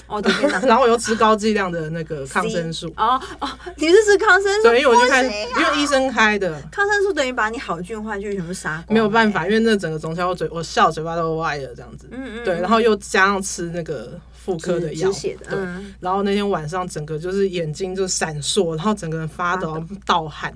[0.10, 0.60] 我的天哪！
[0.68, 4.64] 然后我又吃高剂量的那个抗生素，哦哦，你是吃抗生素？
[4.64, 6.62] 对，因为我就看，不行啊因为医生开的。
[6.72, 12.08] 抗生素等于把你好菌坏菌全部杀光，没有办法，欸因为那整个肿起来，我嘴我笑嘴巴都歪了这样子。
[12.12, 20.52] 嗯嗯，对，然后又加上吃那个妇科的药对嗯，然后那天晚上整个就是眼睛就闪烁，然后整个人发抖发、盗汗，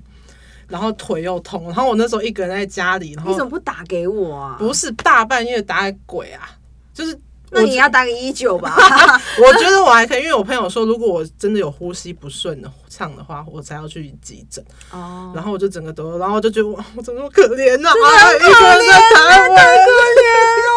[0.67, 1.65] 然后腿又痛。
[1.65, 4.55] 然后我那时候一个人在家里，然你怎么不打给我啊？
[4.57, 6.57] 不是大半夜打给鬼啊，
[6.93, 7.17] 就是
[7.53, 8.75] 那你要打个一九吧？
[9.39, 14.63] 我觉得我还可以，因为我朋友说，如果我真的有呼吸不顺的唱的话，我才要去急诊。
[14.91, 17.89] 哦，然后我就整个都，然后我就觉得哇，我怎么那么可怜呢。
[17.89, 18.99] 太可怜了，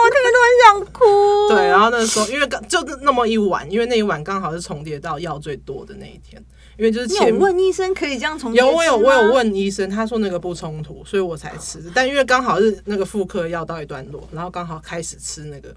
[0.05, 1.49] 我听着都很想哭。
[1.49, 6.43] 对，然后那时候因为刚就那么一晚，因为那一晚刚好是重叠到药最多的那一天，
[6.77, 11.83] 因为就是你前有问医生可以这样重叠有我有我有，问医生，他说那个不冲突，所以我才吃。
[11.95, 15.77] 但因为刚好是那个妇科药到一段落，然后刚好开始吃那个抗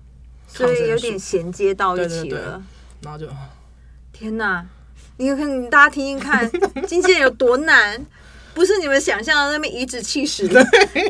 [0.52, 2.64] 所以有点，衔接到一起对对对了。
[3.02, 3.28] 然后就
[4.12, 4.66] 天哪！
[5.18, 6.50] 你有看大家听听看，
[6.88, 8.06] 经纪人有多难？
[8.54, 10.62] 不是你们想象的那么颐指气使的，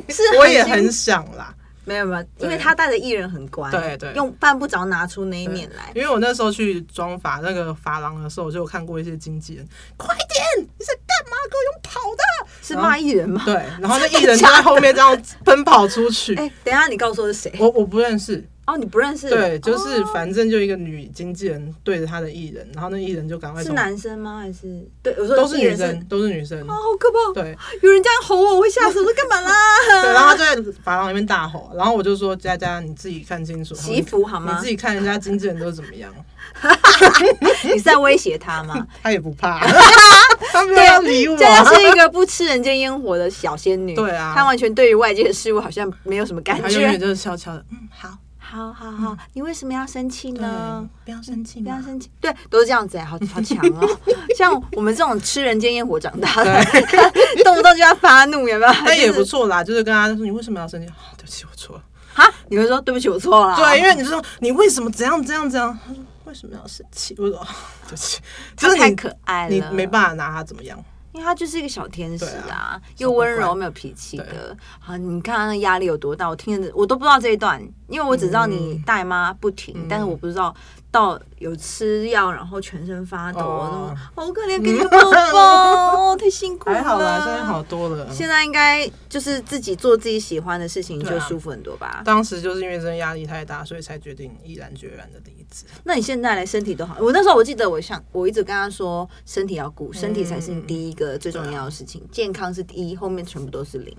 [0.09, 1.53] 是我也很想啦，
[1.85, 5.91] 没有没有，因为他带的艺人很乖，对对用犯不着拿出那一面来。
[5.95, 9.67] 因为我那时候去装发那个发廊的时候，我就有看过一些经纪人，
[9.97, 11.37] 快点，你是干嘛？
[11.49, 12.49] 给我用跑的。
[12.61, 13.41] 是骂艺人吗？
[13.45, 16.35] 对，然后那艺人就在后面这样奔跑出去。
[16.35, 17.51] 哎、等一下你告诉我是谁？
[17.57, 19.29] 我我不认识，哦，你不认识？
[19.29, 24.39] 对，就是哦反正就一个女经纪人对着他的艺人，然后那艺人就赶快从是男生吗？
[24.39, 27.41] 还是对我说都是女生，都是女生，啊，好可怕！
[27.41, 28.99] 对有人这样吼我，我会吓死。
[28.99, 29.55] 我说干嘛啦？
[30.03, 34.67] 对，然后他就在法廊里面大吼，然后我就说佳佳你自己看清楚，祈福好吗你自？
[34.67, 36.13] 己看人家经纪人都怎么样，
[37.63, 38.85] 你是在威胁他吗？
[39.01, 39.59] 他也不怕，
[40.51, 46.63] 他没有要理我，佳佳是一个不吃人间烟火的小仙女，对啊她完全对于外界的事物好像没有什么感觉。
[46.63, 48.09] 他永远就是悄悄的，嗯，好，
[48.49, 53.87] 好好好，你为什么要生气呢？，不要生气嘛，不要生气，对，都是这样子哎，好好强哦。
[54.35, 56.63] 像我们这种吃人间烟火长大的，
[57.43, 58.73] 动不动就要发怒，有没有？
[58.83, 60.87] 但也不错啦，就是跟他说你为什么要生气？
[60.87, 61.83] 啊对不起，我错了。
[62.11, 63.55] 哈，你会说对不起，我错了。
[63.55, 65.77] 对，因为你说你为什么怎样怎样怎样？
[65.87, 67.15] 他说为什么要生气？
[67.19, 67.47] 我说啊
[67.87, 68.19] 对不起，
[68.57, 70.83] 就是太可爱了，你没办法拿他怎么样。
[71.19, 74.23] 因为他就是一个小天使啊啊，又温柔没有脾气的。
[74.23, 74.57] 对。
[74.79, 78.81] 好，你看他的压力有多大，我听着我都不知道这一段，因为我只知道你嗯。
[78.83, 79.85] 大妈不停，嗯。
[79.89, 80.55] 但是我不知道
[80.91, 86.75] 到有吃药，然后全身发抖，哦那么好可怜，给你个抱抱，哦 太辛苦了。
[86.75, 88.11] 还好啦，现在好多了。
[88.11, 92.01] 现在应该就是自己做自己喜欢的事情，就舒服很多吧。
[92.03, 95.65] 当时就是因为真的压力太大，所以才决定毅然决然的离职。
[95.83, 96.95] 那你现在嘞，身体都好？
[96.99, 103.95] 我那时候我记得我想我一直跟他说，身体要顾，身体才是你第一个最重要的事情，健康是第一，后面全部都是零。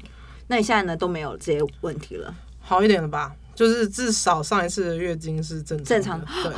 [0.49, 3.33] 那你现在呢都没有这些问题了，好一点了吧？
[3.61, 6.53] 就是至少上一次的月经是正常正常的，对，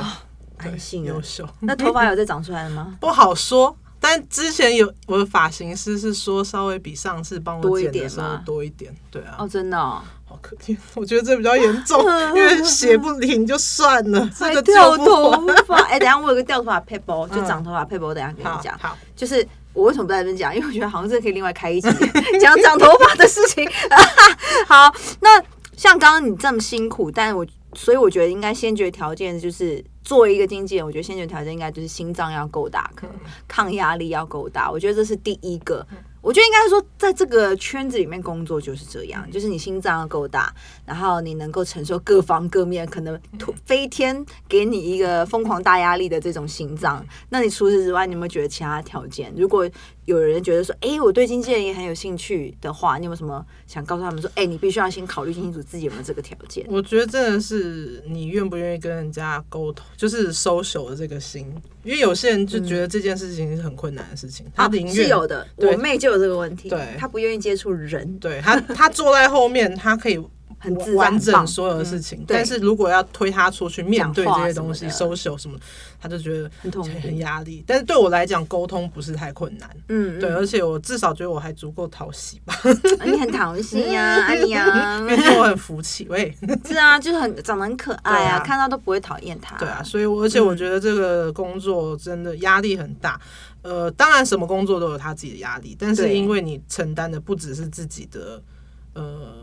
[0.59, 1.09] 安心了。
[1.09, 1.45] 优秀。
[1.59, 2.95] 那头发有再长出来了吗？
[3.01, 11.99] 不好说，但之前有我的发型师是说稍微比上次帮多一点我剪的时候多一点，对啊，哦，真的哦，好可怜，我觉得这比较严重，
[12.33, 15.33] 因为血不停就算了，这还个掉头
[15.67, 15.75] 发。
[15.91, 18.79] 哎、等下我有个掉头发配包，就嗯长头发配包，我等下跟你好讲。
[18.79, 20.55] 好，就是我为什么不在这边讲？
[20.55, 21.89] 因为我觉得好像这可以另外开一集
[22.39, 23.69] 讲长头发的事情。
[24.65, 24.89] 好，
[25.19, 25.43] 那
[25.75, 33.07] 像刚刚你这么辛苦，但我所以我觉得应该先决条件就是作为一个经纪人，我觉得先决条件应该就是心脏要够大颗，
[33.47, 34.71] 抗压力要够大。
[34.71, 35.85] 我觉得这是第一个。
[36.21, 40.55] 我觉得应该说，在这个圈子里面工作就是这样，就是你心脏要够大，
[40.85, 47.05] 然后你能够承受各方各面可能突飞天给你一个疯狂大压力的这种心脏。
[47.27, 49.33] 那你除此之外，你有没有觉得其他条件？
[49.35, 49.69] 如果
[50.05, 56.65] 有人觉得说，哎、我对经纪人也很有兴趣的话，你有没有什么想告诉他们说，哎、你必须要先考虑清楚自己有没有这个条件？
[56.69, 61.47] 我觉得真的是你愿不愿意跟人家沟通，就是 social 的这个心，
[61.83, 66.95] 因为有些人就觉得这件事情是很困难的事情，他宁啊是有的，我妹就有这个问题，对。
[66.97, 70.17] 她不愿意接触人，对她她坐在后面，她可以
[70.63, 72.19] 很自完整所有的事情。
[72.25, 75.57] 对但是如果要推他出去面对这些东西，social 什么，
[75.99, 77.63] 他就觉得很痛苦很压力。
[77.67, 79.69] 但是对我来讲，沟通不是太困难。
[79.89, 82.55] 嗯，对，嗯而且我至少觉得我还足够讨喜吧，
[83.05, 86.07] 你很讨喜呀，安 妮呀，因为我很服气。
[86.09, 86.35] 喂，
[86.65, 89.57] 是啊，就是很长得很可爱啊，啊看到都不会讨厌他。
[89.57, 93.19] 对啊，所以我而且我觉得这个工作真的压力很大。
[93.61, 98.41] 呃，当然什么工作都有他自己的压力，但是因为你承担的不只是自己的
[98.93, 99.42] 呃比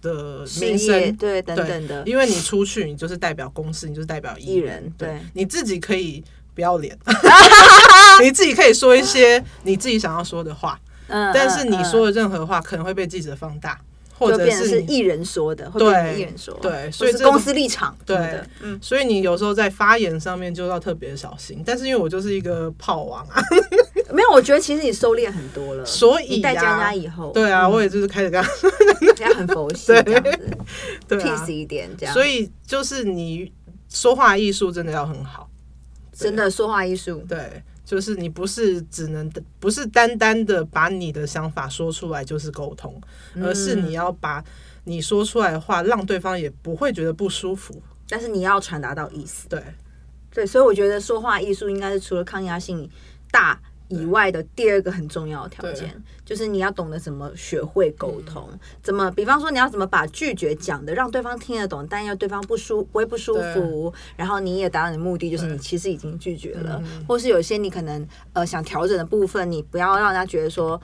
[0.00, 6.22] 的事名声，业对等等的，因为你出去，你就是代表公司，你就是代表艺艺人对你自己可以
[6.54, 6.96] 不要脸，
[8.22, 10.78] 你自己可以说一些你自己想要说的话，
[11.08, 11.84] 嗯但是你嗯。
[11.84, 13.78] 说的任何话可能会被记者放大，
[14.20, 18.16] 或者就变成是你艺人说的，会变成艺人说，对，所所以公司立场对，
[18.60, 21.62] 嗯，所以你有时候在发言上面就要特别小心。
[21.64, 23.42] 但是因为我就是一个炮王啊，
[24.12, 30.22] 没有，我觉得其实你收敛很多了， 所以你带佳佳啊，以后，对啊，我也就是开始跟他要很佛系对啊
[31.08, 33.50] ，peace，一点这样，所以就是你
[33.88, 35.48] 说话艺术真的要很好，
[36.12, 39.28] 真的说话艺术，对，就是你不是只能
[39.58, 43.00] 不是单单的把你的想法说出来就是沟通，
[43.42, 43.86] 而是嗯。
[43.88, 44.44] 你要把
[44.84, 49.60] 你说出来的话让对方也不会觉得不舒服，但是你要传达到意思，对。
[50.32, 52.88] 对，所以我觉得说话艺术应该是除了抗压性
[53.32, 53.60] 大
[53.90, 58.58] 以外的第二个很重要的条件，就是你要懂得怎么学会沟通，嗯。
[58.82, 67.04] 怎么，比方说你要怎么把拒绝讲的让对方听得懂，但又对方不舒不会不舒服，然后你也达到你的目的，就是你其实已经拒绝了，嗯。
[67.06, 70.80] 或是有些你可能呃想调整的部分，你不要让人家觉得说。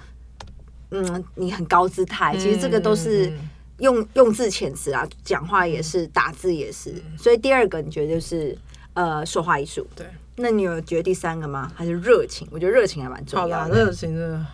[0.92, 3.32] 嗯，你很高姿态，其实这个都是
[3.78, 6.94] 用用字遣词啊，讲话也是，打字也是。
[7.18, 8.57] 所以第二个，你觉得就是
[8.94, 9.84] 呃说话艺术。
[9.96, 10.07] 对，
[10.37, 11.70] 那你有觉得第三个吗？
[11.74, 12.47] 还是热情？
[12.51, 13.84] 我觉得热情还蛮重好啦，要的。
[13.84, 14.47] 热情真的，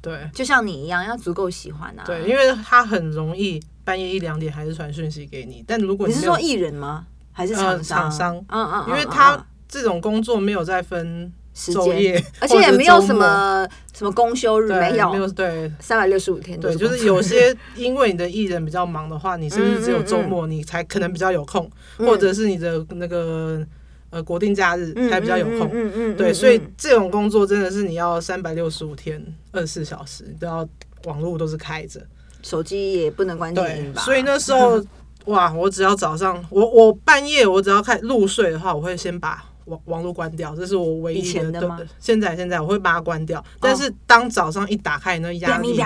[0.00, 2.02] 对就像你一样，要足够喜欢啊。
[2.06, 7.06] 对，，因为他很容易半夜一两点还是传讯息给你，但如果你你是说艺人吗？
[7.32, 7.84] 还是呃厂商？
[7.84, 23.62] 厂商嗯嗯嗯，因为嗯他嗯这种工作没有在分时间昼夜， 而且也没有什么什么公休日，没有，没有对三百六十五天对，就是有些因为你的艺人比较忙的话，你是不是只有周末你才可能比较有空，嗯或者是你的那个
[24.10, 25.68] 呃国定假日才比较有空。
[25.72, 30.68] 嗯嗯嗯，对，嗯所以嗯这种工作真的是你要三百六十五天、二十四小时，你都要
[31.04, 32.00] 网络都是开着。
[32.42, 34.02] 手机也不能关静音，吧？
[34.02, 34.80] 所以那时候
[35.26, 45.76] 哇，我只要早上我我半夜我只要开入睡的话，我会先把网网络关掉，这是我唯一的对现在现在我会把它关掉，但是当早上一打开，那压力。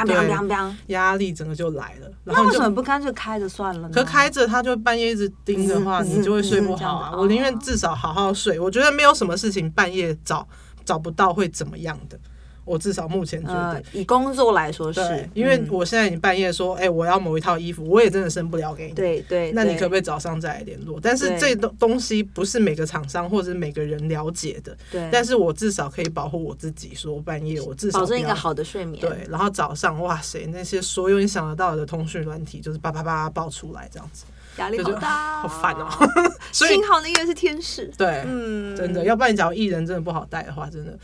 [0.87, 3.91] 压力整个就来了，那为什么不干脆开着算了呢？
[3.93, 6.77] 可开着它就半夜一直盯的话，嗯你就会睡不。
[6.77, 8.59] 好啊我宁愿哦至少好好睡。
[8.59, 10.47] 我觉得没有什么事情半夜找
[10.85, 12.19] 找不到会怎么样的。
[12.65, 18.93] 我至少目前觉得呃，，以工作来说是，，因为嗯我现在已经半夜说，哎、我要某一套衣服，我也真的生不了给你。
[18.93, 21.01] 对对，那你可不可以早上再来联络？
[21.01, 29.01] 但是这东东西不是每个厂商或者是每个人了解的，对，但是我至少可以保护我自己，说半夜我至少保证一个好的睡眠。
[29.01, 34.25] 对，然后早上哇塞，那些所有你想得到的通讯软体，就是叭叭叭爆出来这样子，
[34.59, 35.89] 压力好大，好烦哦。
[36.53, 40.99] 幸好你以为是天使，对，嗯，真的，要不然你假如艺人真的不好带的话，真的，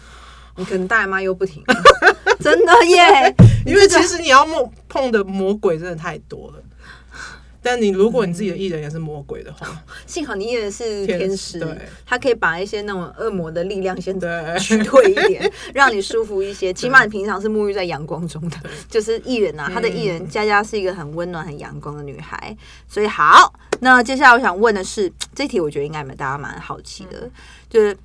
[0.56, 1.62] 你可能大姨妈又不停，
[2.40, 3.34] 真的耶，
[3.64, 6.62] 因为其实你要碰碰的魔鬼真的太多了。
[7.62, 9.66] 但你如果你自己的艺人也是魔鬼的话，
[10.06, 11.76] 幸好你艺人是天天使使对，
[12.06, 14.30] 他可以把一些那种恶魔的力量先对
[14.60, 16.72] 驱退一点，让你舒服一些。
[16.72, 18.56] 起码你平常是沐浴在阳光中的，
[18.88, 22.56] 就是艺人啊，他的艺人佳佳是一个很温暖、很阳光的女孩。
[22.86, 27.28] 所以好，那接下来我想问的是，这题我觉得应该蛮大家蛮好奇的，
[27.68, 27.96] 就是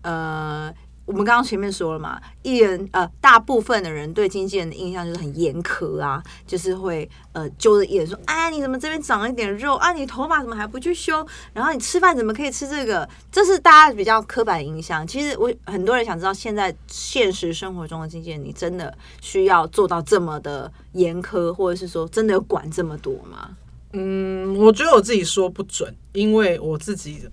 [0.00, 0.72] 呃。
[1.10, 9.92] 我们刚刚前面说了嘛，艺人呃，大部分的人对经纪人的印象就是很严苛啊，就是会呃揪着艺人说，哎，你怎么这边长了一点肉啊？
[9.92, 11.26] 你头发怎么还不去修？
[11.52, 13.08] 然后你吃饭怎么可以吃这个？
[13.32, 15.04] 这是大家比较刻板印象。
[15.04, 23.50] 其实我很多人想知道，现在现实生活中的经纪人，你真的需要做到这么的严苛，或者是说真的有管这么多吗？
[23.94, 27.28] 嗯，我觉得我自己说不准，因为我自己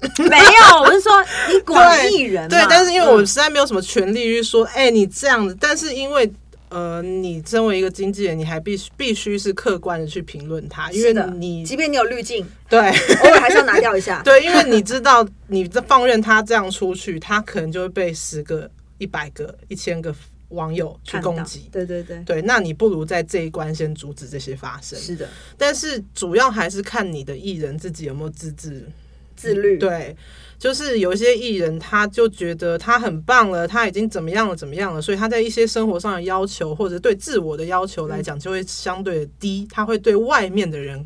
[0.28, 1.12] 没有，我是说
[1.52, 6.30] 你管对艺人嘛 对，但是因为我嗯实在没有什么权利去说，哎、你这样子，但是因为。
[6.72, 14.22] 呃，你身为一个经纪人，你还必须必须是客观的去评论他，因为你即便你有滤镜，对偶尔还是要拿掉一下。
[14.22, 20.14] 对，因为你知道，你这放任他这样出去，他可能就会被十个、一百个、一千个
[20.50, 21.68] 网友去攻击。
[21.72, 24.96] 对对对，对，那你不如在这一关先阻止这些发生。
[24.96, 25.28] 是的，
[25.58, 28.86] 但是主要还是看你的艺人自己有没有自制
[29.40, 29.78] 自律。
[29.78, 30.16] 对，
[30.58, 41.04] 就是有一些艺人，他就觉得他很棒了，他已经怎么样了，怎么样了，所以他在一些生活上的要求或者对自我的要求来讲，就会相对的低，他会对外面的人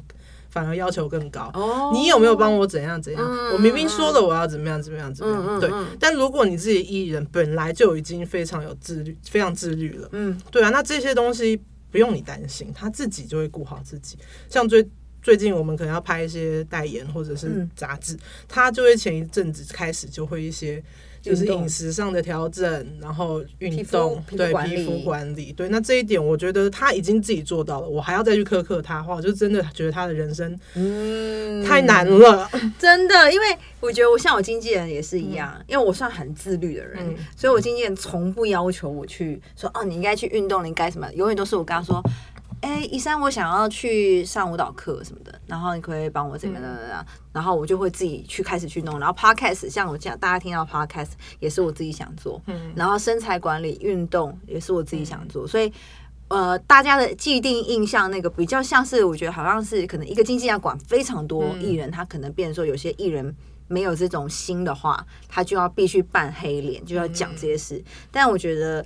[0.51, 1.51] 反而要求更高。
[1.55, 3.23] 哦你有没有帮我怎样怎样？
[3.25, 5.97] 嗯我明明说了我要怎么样怎么样怎么样，对嗯嗯嗯。
[6.01, 11.61] 但如果你自己艺人本来就已经非常有自律，非常自律了，嗯对啊，那这些东西
[11.91, 14.19] 不用你担心，他自己就会顾好自己。
[14.49, 14.85] 像最
[15.25, 18.17] 最近我们可能要拍一些代言或者是嗯杂志，
[18.47, 20.81] 他就会前一阵子开始就会一些。
[21.25, 32.47] 就是饮食上的调整，然后运动，皮对皮肤管理，对，那这一点我觉得他已经自己做到了，我还要再去苛刻他的话，我就真的觉得他的人生嗯太难了。
[32.79, 33.47] 真的，因为
[33.81, 42.03] 我觉得我像我经纪人也是一样，因为我算很自律的人，嗯所以我经纪人从不要求我去说哦，你应该去运动，你应该什么，永远都是我跟他说。
[42.65, 47.07] 哎，一三，我想要去上舞蹈课什么的，然后你可以帮我怎么样怎么样？
[47.31, 48.99] 然后我就会自己去开始去弄。
[48.99, 51.11] 然后 podcast，像我这样大家听到 podcast
[51.41, 55.71] 也是我自己想做，嗯然后身材管理、运动也是我自己想做，所以
[56.29, 63.37] 呃，大家的既定印象那个比较像是，我觉得好像是可能一个经纪人管非常多嗯艺人，他可能变成说有些艺人
[63.69, 67.77] 没有这种心的话，他就要必须扮黑脸，就要讲这些事。
[67.77, 68.83] 嗯但我觉得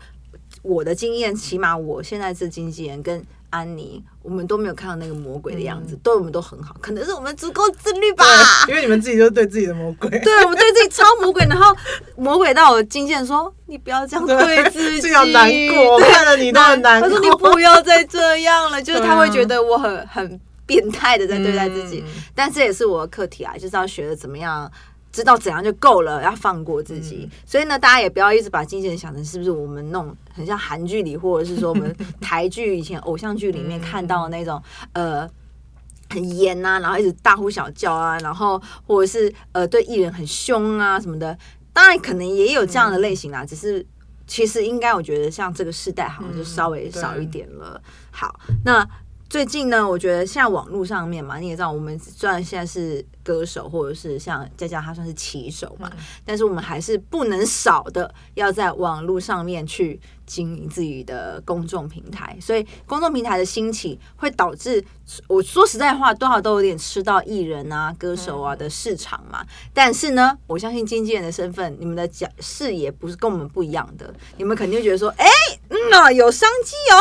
[0.62, 3.24] 我的经验，起码我现在是经纪人跟。
[3.50, 8.24] 安妮，我们都没有看到那个魔鬼的样子，对我们都很好，可能是我们足够自律吧。
[8.66, 10.10] 对， 因为你们自己就是对自己的魔鬼。
[10.20, 11.74] 对，我们对自己超魔鬼，然后
[12.16, 17.08] 魔鬼到我惊现说：“你不要这样对自己， 这样难过， 看了你都很难过。
[17.08, 24.70] 他说：“你不要再这样了。”就是他会觉得我很很变态的在对待自己，嗯但这也是我的课题啊，就是要学的怎么样。
[25.12, 27.28] 知道怎样就够了，要放过自己。
[27.30, 35.28] 嗯所以呢，大家也不要一直把经纪人想成是不是我们那种很像韩剧里，或者是说我们台剧以前偶像剧里面看到的那种、呃
[36.10, 41.36] 很严啊，然后一直大呼小叫啊，然后或者是呃对艺人很凶啊什么的。
[41.70, 43.86] 当然可能也有这样的类型啦，只是
[44.26, 47.78] 其实应该我觉得像这个世代好像就稍微少一点了。
[48.10, 48.88] 好，那
[49.28, 55.92] 最近呢，我觉得现在网络上面嘛，你也知道，我们虽然现在是歌手，或者是像佳佳她算是棋手嘛，
[56.24, 62.34] 但是我们还是不能少的要在网络上面去经营自己的公众平台。
[62.40, 64.82] 所以公众平台的兴起，会导致
[65.26, 69.44] 我说实在话，多少都有点吃到艺人啊、歌手啊的市场嘛。
[69.74, 75.26] 但是呢，我相信经纪人的身份，你们的角视野不是跟我们不一样的，你们肯定会觉得说，哎、
[75.68, 76.96] 嗯啊，有商机哦，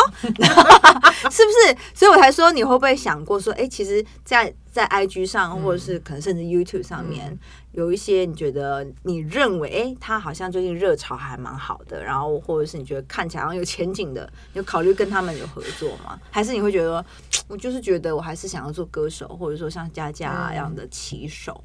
[1.32, 1.78] 是不是？
[1.94, 7.36] 所以我才说，你会不会想过说，哎、其实在，在 IG 上，或者是可能甚至 YouTube 上面，
[7.72, 16.20] 有一些你觉得你认为，哎、他好像最近热潮还蛮好的，然后或者是你觉得看起来好像有前景的，你有考虑跟他们有合作吗？
[16.30, 17.04] 还是你会觉得，
[17.50, 21.60] 我就是觉得我还是想要做歌手，或者说像佳佳啊一样的棋手？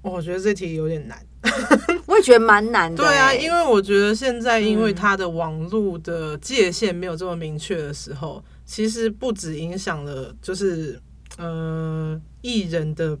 [0.00, 1.18] 我觉得这题有点难。
[2.06, 11.00] 我也觉得蛮难的、对啊，哎因为我觉得现在因为嗯它的网络的界限没有这么明确的时候，其实不止影响了就是
[11.38, 13.18] 呃艺人的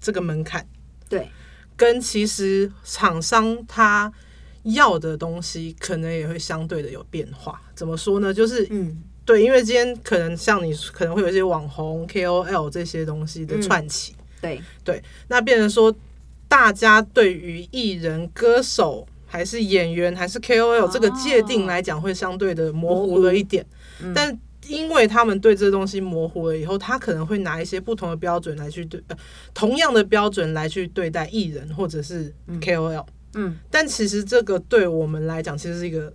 [0.00, 0.66] 这个门槛，
[1.08, 1.28] 对，
[1.76, 4.12] 跟其实厂商他
[4.64, 7.60] 要的东西可能也会相对的有变化。
[7.74, 8.32] 怎么说呢？
[8.32, 13.62] 就是嗯，对，因为今天可能像你可能会有一些网红 KOL 这些东西的嗯。
[13.62, 14.60] 串起，对。
[14.84, 15.94] 对，那变成说，
[16.48, 23.64] 大家对于艺人、歌手还是演员还是 KOL 这个界定来讲，会相对的模糊了一点。
[24.02, 24.12] 嗯。
[24.14, 24.38] 但
[24.70, 29.16] 因为他们对这东西模糊了以后，他可能会拿一些不同的标准来去对，呃，
[29.52, 33.04] 同样的标准来去对待艺人或者是 KOL。
[33.34, 36.12] 嗯，但其实这个对我们来讲，其实是一个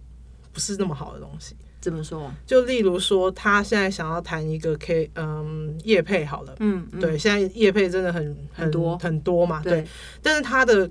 [0.54, 1.56] 不是那么好的东西。
[1.82, 2.32] 怎么说？
[2.48, 7.00] 就例如说，他现在想要谈一个 K 嗯叶配好了，嗯，嗯。
[7.00, 8.98] 对，，现在叶配真的很很多。
[8.98, 9.82] 很多嘛，对。
[9.82, 9.88] 对。
[10.22, 10.90] 但是他的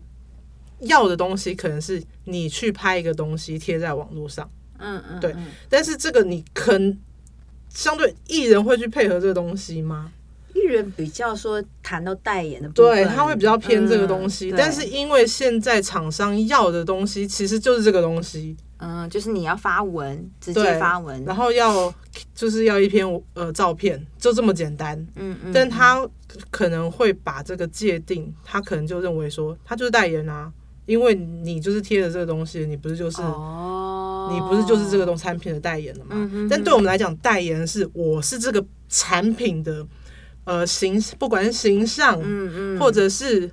[0.81, 4.49] 要的东西可能是你去拍一个东西贴在网络上，
[4.79, 5.33] 嗯嗯，对。
[5.33, 5.47] 嗯。
[5.69, 6.97] 但是这个你可能
[7.75, 10.11] 相对艺人会去配合这个东西吗？
[10.55, 14.53] 艺人比较说谈到代言的部分，对，他会比较偏这个东西。
[14.53, 21.93] 嗯但是因为现在厂商要的东西其实就是这个东西，嗯，就是你要发文，直接发文，然后要
[22.37, 23.05] 就是要一篇
[23.35, 24.97] 呃照片，就这么简单。
[25.17, 26.09] 嗯嗯，但他
[26.51, 30.53] 可能会把这个界定，他可能就认为说他就是代言啊，
[30.87, 33.94] 因为你就是贴了这个东西，你不是就是、哦，
[34.31, 36.11] 你不是就是这个东产品的代言了嘛？
[36.13, 39.87] 嗯哼但对我们来讲，代言是我是这个产品的
[40.45, 43.51] 呃形，不管是形象，嗯嗯，或者是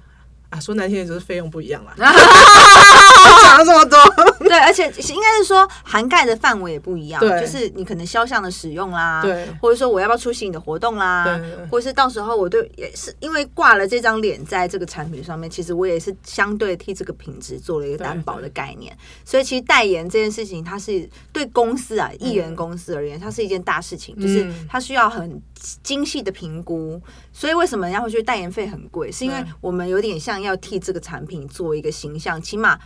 [0.49, 1.93] 啊说难听点就是费用不一样啦。
[3.39, 3.97] 讲了这么多，
[4.47, 7.41] 对，而且且应该是说涵盖的范围也不一样，对。
[7.41, 9.47] 就是你可能肖像的使用啦，对。
[9.61, 11.67] 或者说我要不要出席你的活动啦，对。
[11.67, 25.41] 或者是到时候我对也是因为挂了这张脸在这个产品上面，其实我也是相对替这个品质做了一个担保的概念，所以其实代言这件事情，它是对公司啊艺人公司而言，它是一件大事情，就是嗯它需要很
[25.83, 27.01] 精细的评估，
[27.31, 32.79] 所以为什么人家会觉得代言费很贵，是因为我们有点像要替这个产品做一个形象，起码。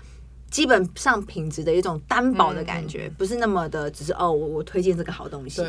[0.56, 5.62] 基本上品质的一种担保的感觉，不是那么的，只是哦，我我推荐这个好东西，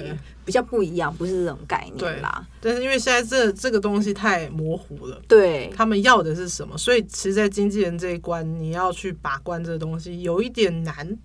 [0.44, 2.46] 比较不一样，不是这种概念啦。
[2.60, 5.20] 但是因为现在这这个东西太模糊了。
[5.26, 6.78] 对，他们要的是什么？
[6.78, 11.18] 所以其实，在经纪人这一关，你要去把关这个东西，有一点难。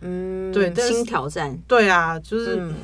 [0.00, 2.74] 嗯，对新挑战，对啊，就是嗯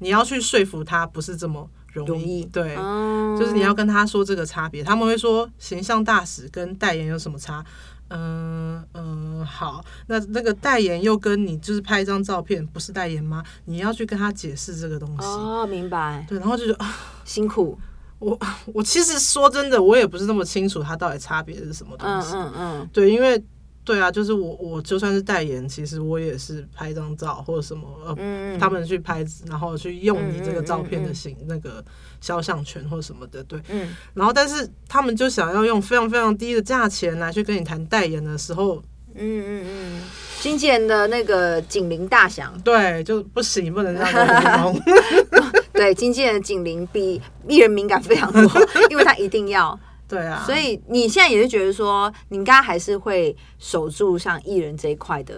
[0.00, 2.10] 你要去说服他，不是这么容易。
[2.10, 4.84] 容易对，嗯就是你要跟他说这个差别。
[4.84, 7.64] 他们会说，形象大使跟代言有什么差？
[8.08, 13.42] 嗯嗯，好，那那个代言又跟你就是拍一张照片，不是代言吗？
[13.66, 15.26] 你要去跟他解释这个东西。
[15.26, 16.94] 哦，明白，对，然后就觉得啊
[17.24, 17.78] 辛苦，
[18.18, 18.38] 我
[18.72, 22.34] 我其实说真的，我也不是那么清楚它到底差别是什么东嗯西。
[22.34, 23.42] 嗯嗯，对，因为
[23.88, 31.82] 对啊，就是我我就算是代言，其实我也是拍张照或者什么，呃，嗯他们去拍，然后去用你这个照片嗯嗯嗯的形、那个
[32.20, 33.58] 肖像权或什么的，对。
[33.70, 38.76] 嗯然后，但是他们就想要用非常非常低的价钱来去跟你谈代言的时候，
[39.14, 40.02] 嗯嗯嗯，
[40.42, 45.62] 经纪人的那个警铃大响，对，就不行，不能这样跟我沟通。
[45.72, 48.42] 对，经纪人的警铃比艺人敏感非常多，
[48.90, 49.80] 因为他一定要。
[50.08, 55.34] 对啊，所以你现在也是觉得说，你应该还是会守住像艺人这一块的，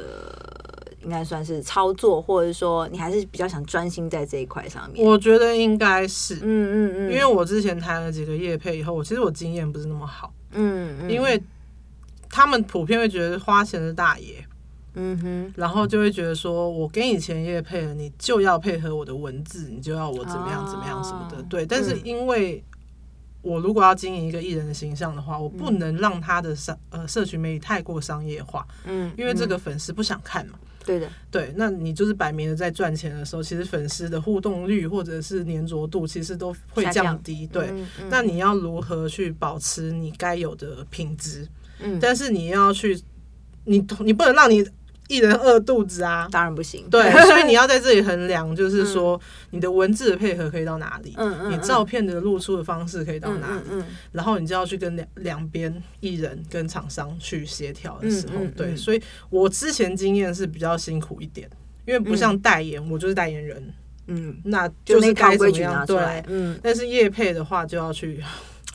[1.02, 5.04] 应该算是操作，或者说你还是比较想专心在这一块上面。
[5.04, 6.36] 我觉得应该是。
[6.36, 11.42] 嗯嗯嗯，因为我之前谈了几个业配以后，我其实我经验不是那么好，嗯嗯，因为
[12.28, 14.36] 他们普遍会觉得花钱的大爷，
[14.94, 21.38] 嗯哼，然后就会觉得说，我给你钱业配了，你就要配合我的文字，你就要我怎么样怎么样什么的。
[21.38, 22.62] 哦对，但是嗯因为
[23.42, 30.58] 我如果要经营一个艺人的形象的话，我不能让他的商呃社群媒体太过商业化，嗯，因为这嗯个粉丝不想看嘛。
[30.82, 37.46] 对的，对，那你就是摆明了在赚钱的时候，其实粉丝的互动率或者是粘着度，其实都会降降低。
[37.46, 41.46] 对，嗯嗯那你要如何去保持你该有的品质？
[41.80, 42.98] 嗯但是你要去，
[43.64, 44.66] 你你不能让你
[45.10, 46.28] 艺人饿肚子啊。
[46.30, 46.88] 当然不行。
[46.88, 61.50] 对， 所以你要在这里衡量，就是说你的文字的配合可以到哪里，嗯嗯你照片的露出的方式可以到嗯哪里，然后你就要去跟两两边艺人跟厂商去协调的时候，对，所以我之前经验是比较辛苦一点，
[61.86, 63.74] 因为不像代言，我就是代言人，
[64.06, 66.56] 嗯，那就是该怎么样对。
[66.62, 68.22] 但是叶配的话就要去，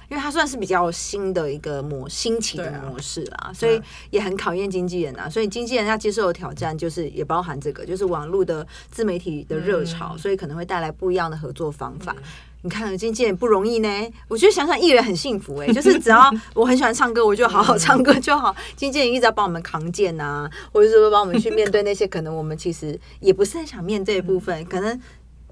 [0.10, 5.30] 因为它算是比较新的一个模新奇的模式啦，所以也很考验经纪人啊。
[5.30, 12.16] 所以经纪人要接受的挑战，就是也包含这个，就是网络的自媒体的热潮，嗯所以可能会带来不一样的合作方法。
[12.62, 13.88] 你看经纪人不容易呢，
[14.28, 18.56] 我觉得想想艺人很幸福哎、 就是只要我很喜欢唱歌，我就好好唱歌就好。
[18.76, 25.00] 经纪人一直要帮我们扛剑啊，或者是说帮我们去面对那些可能我们其实也不是很想面对的部分，可能。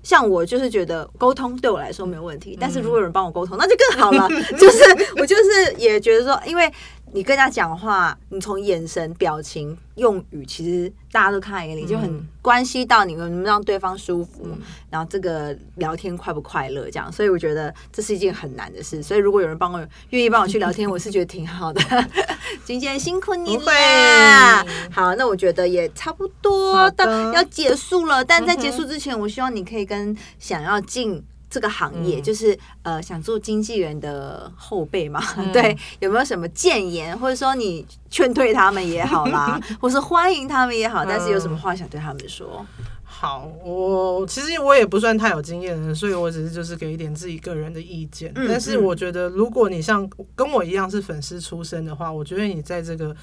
[0.04, 4.30] 像我就是觉得沟通对我来说没有问题，但是如果有人帮我沟通，那就更好了。
[4.60, 4.84] 就是
[5.18, 6.72] 我就是也觉得说，因为
[7.14, 14.47] 你跟他讲话，你从眼神、表情、用语，其实大家都看在眼里，就很嗯关系到你能不能让对方舒服，
[14.89, 17.11] 然后这个聊天快不快乐这样。
[17.11, 19.01] 所以我觉得这是一件很难的事。
[19.03, 21.82] 所以如果有人帮我愿意帮我去聊天，我是觉得挺好的。
[22.66, 24.66] 今天辛苦你不啦。
[24.91, 31.24] 好，那我觉得也差不多的到要结束了，但在结束之前，我希望你可以跟想要进。
[31.54, 42.66] 这个行业、嗯就是呃，想做经纪人的后辈嘛，嗯 对，有没有什么建言，或者说你劝退他们也好啦， 或是欢迎他们也好，但是有什么话想对他们说？
[43.06, 48.32] 好，我其实我也不算太有经验的人，所以我只是就是给一点自己个人的意见。
[48.36, 53.16] 嗯但是我觉得，如果你像跟我一样是粉丝出身的话，我觉得你在这个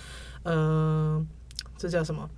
[0.45, 1.21] 呃，
[1.77, 2.31] 这叫什么？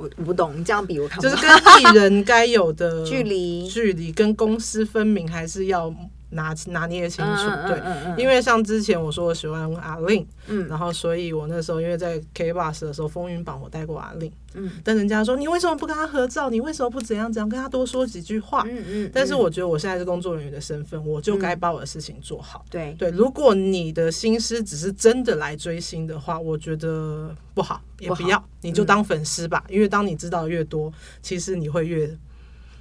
[0.00, 1.28] 我我不懂，你这样比我看不就。
[1.28, 5.94] 是跟艺人该有的 距离距离跟公私分明，还是要
[6.30, 7.42] 拿拿捏清楚。
[7.66, 16.50] 对，嗯嗯因为像之前我说我喜欢阿令，嗯然后所以我那时候因为在 K Bus 的时候风云榜我带过阿令，嗯但人家说你为什么不跟他合照？
[16.50, 17.48] 你为什么不怎样怎样？
[17.48, 18.64] 跟他多说几句话。
[18.68, 22.64] 嗯嗯，但是嗯我觉得我现在是工作人员的身份，我就该把我的事情做好。
[22.70, 29.64] 对对，如果你的心思只是真的来追星的话，我觉得不好，也不要，你就当粉丝吧。
[29.68, 32.16] 因为当你知道越多，其实你会越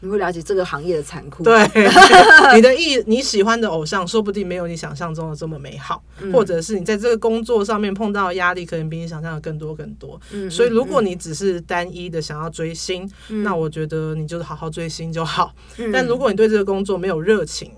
[0.02, 1.44] 你会了解这个行业的残酷。
[1.44, 1.62] 对，
[2.56, 10.20] 你的意你喜欢的偶像，说不定没有你想象中的这么美好，嗯或者是你在这个工作上面碰到的压力，可能比你想象的更多更多。
[10.32, 13.10] 嗯所以，如果你只是单一的想要追星，
[13.44, 15.54] 那我觉得你就是好好追星就好。
[15.78, 17.72] 嗯但如果你对这个工作没有热情，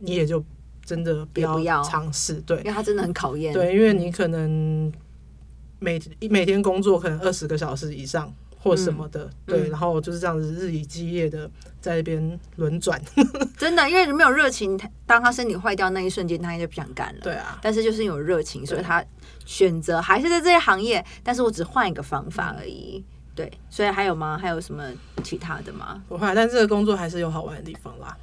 [0.00, 0.44] 你也就
[0.84, 2.34] 真的不要要尝试。
[2.46, 3.54] 对因为它真的很考验。
[3.54, 4.92] 对，因为你可能
[5.78, 6.00] 每
[6.30, 8.32] 每天工作可能二十个小时以上。
[8.66, 11.50] 或什么的，对，嗯然后就是这样子日以继夜的
[11.80, 13.00] 在那边轮转，
[13.56, 17.20] 真的，因为没有热情，他当他身体坏掉那一瞬间，他就不想干了。
[17.22, 19.04] 对啊，但是就是有热情，所以他
[19.44, 23.04] 选择还是在这些行业，但是我只换一个方法而已。
[23.34, 24.38] 对，所以还有吗？
[24.38, 24.82] 还有什么
[25.22, 26.02] 其他的吗？
[26.08, 28.16] 不会啊，但这个工作还是有好玩的地方啦。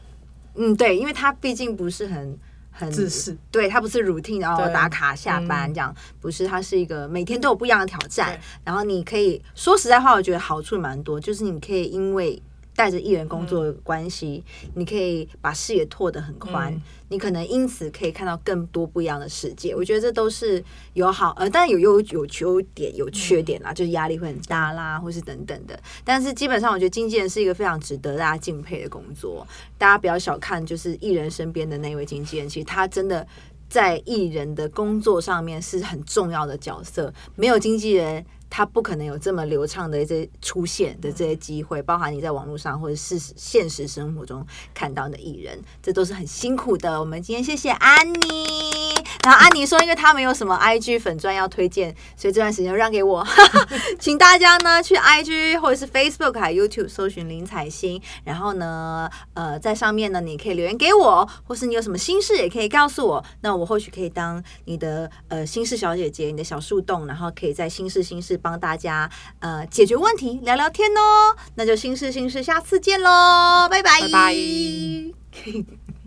[0.56, 2.38] 嗯，对，因为他毕竟不是很
[2.74, 8.38] 很自私，对，它不是 routine，然后打卡下班嗯这样，不是，它是一个每天都有不一样的挑战。
[8.64, 12.42] 然后你可以说实在话，我觉得好处蛮多，就是你可以因为
[12.76, 14.44] 带着艺人工作的关系，
[14.76, 19.76] 你可以把视野拓得很宽，嗯你可能因此可以看到更多不一样的世界。
[19.76, 20.64] 我觉得这都是
[20.94, 25.80] 有好，呃，当然有优有优点，有缺点啦，就是压力会很大啦，或是等等的。
[26.04, 29.46] 但是基本上，我觉得经纪人是一个非常值得大家敬佩的工作。
[29.78, 33.28] 大家不要小看，就是艺人身边的那位经纪人，其实他真的
[33.70, 37.14] 在艺人的工作上面是很重要的角色。
[37.36, 44.46] 没有经纪人，他不可能有这么流畅的这出现的这些机会，包含你在网络上或者是现实生活中
[44.76, 47.00] 看到的艺人，这都是很辛苦的。
[47.00, 48.94] 我们今天谢谢安妮，
[49.24, 53.26] 然后安妮说，因为她没有什么 IG 粉钻要推荐，所以这段时间让给我，
[54.00, 71.36] 请大家呢去 IG 或者是 Facebook 还有 YouTube 搜寻林采欣，然后呢，呃，在上面呢你可以留言给我，或是你有什么心事也可以告诉我，那我或许可以当你的呃心事小姐姐，你的小树洞，然后可以在心事心事帮大家呃解决问题，聊聊天哦。
[71.56, 74.36] 那就心事心事，下次见喽，拜拜拜拜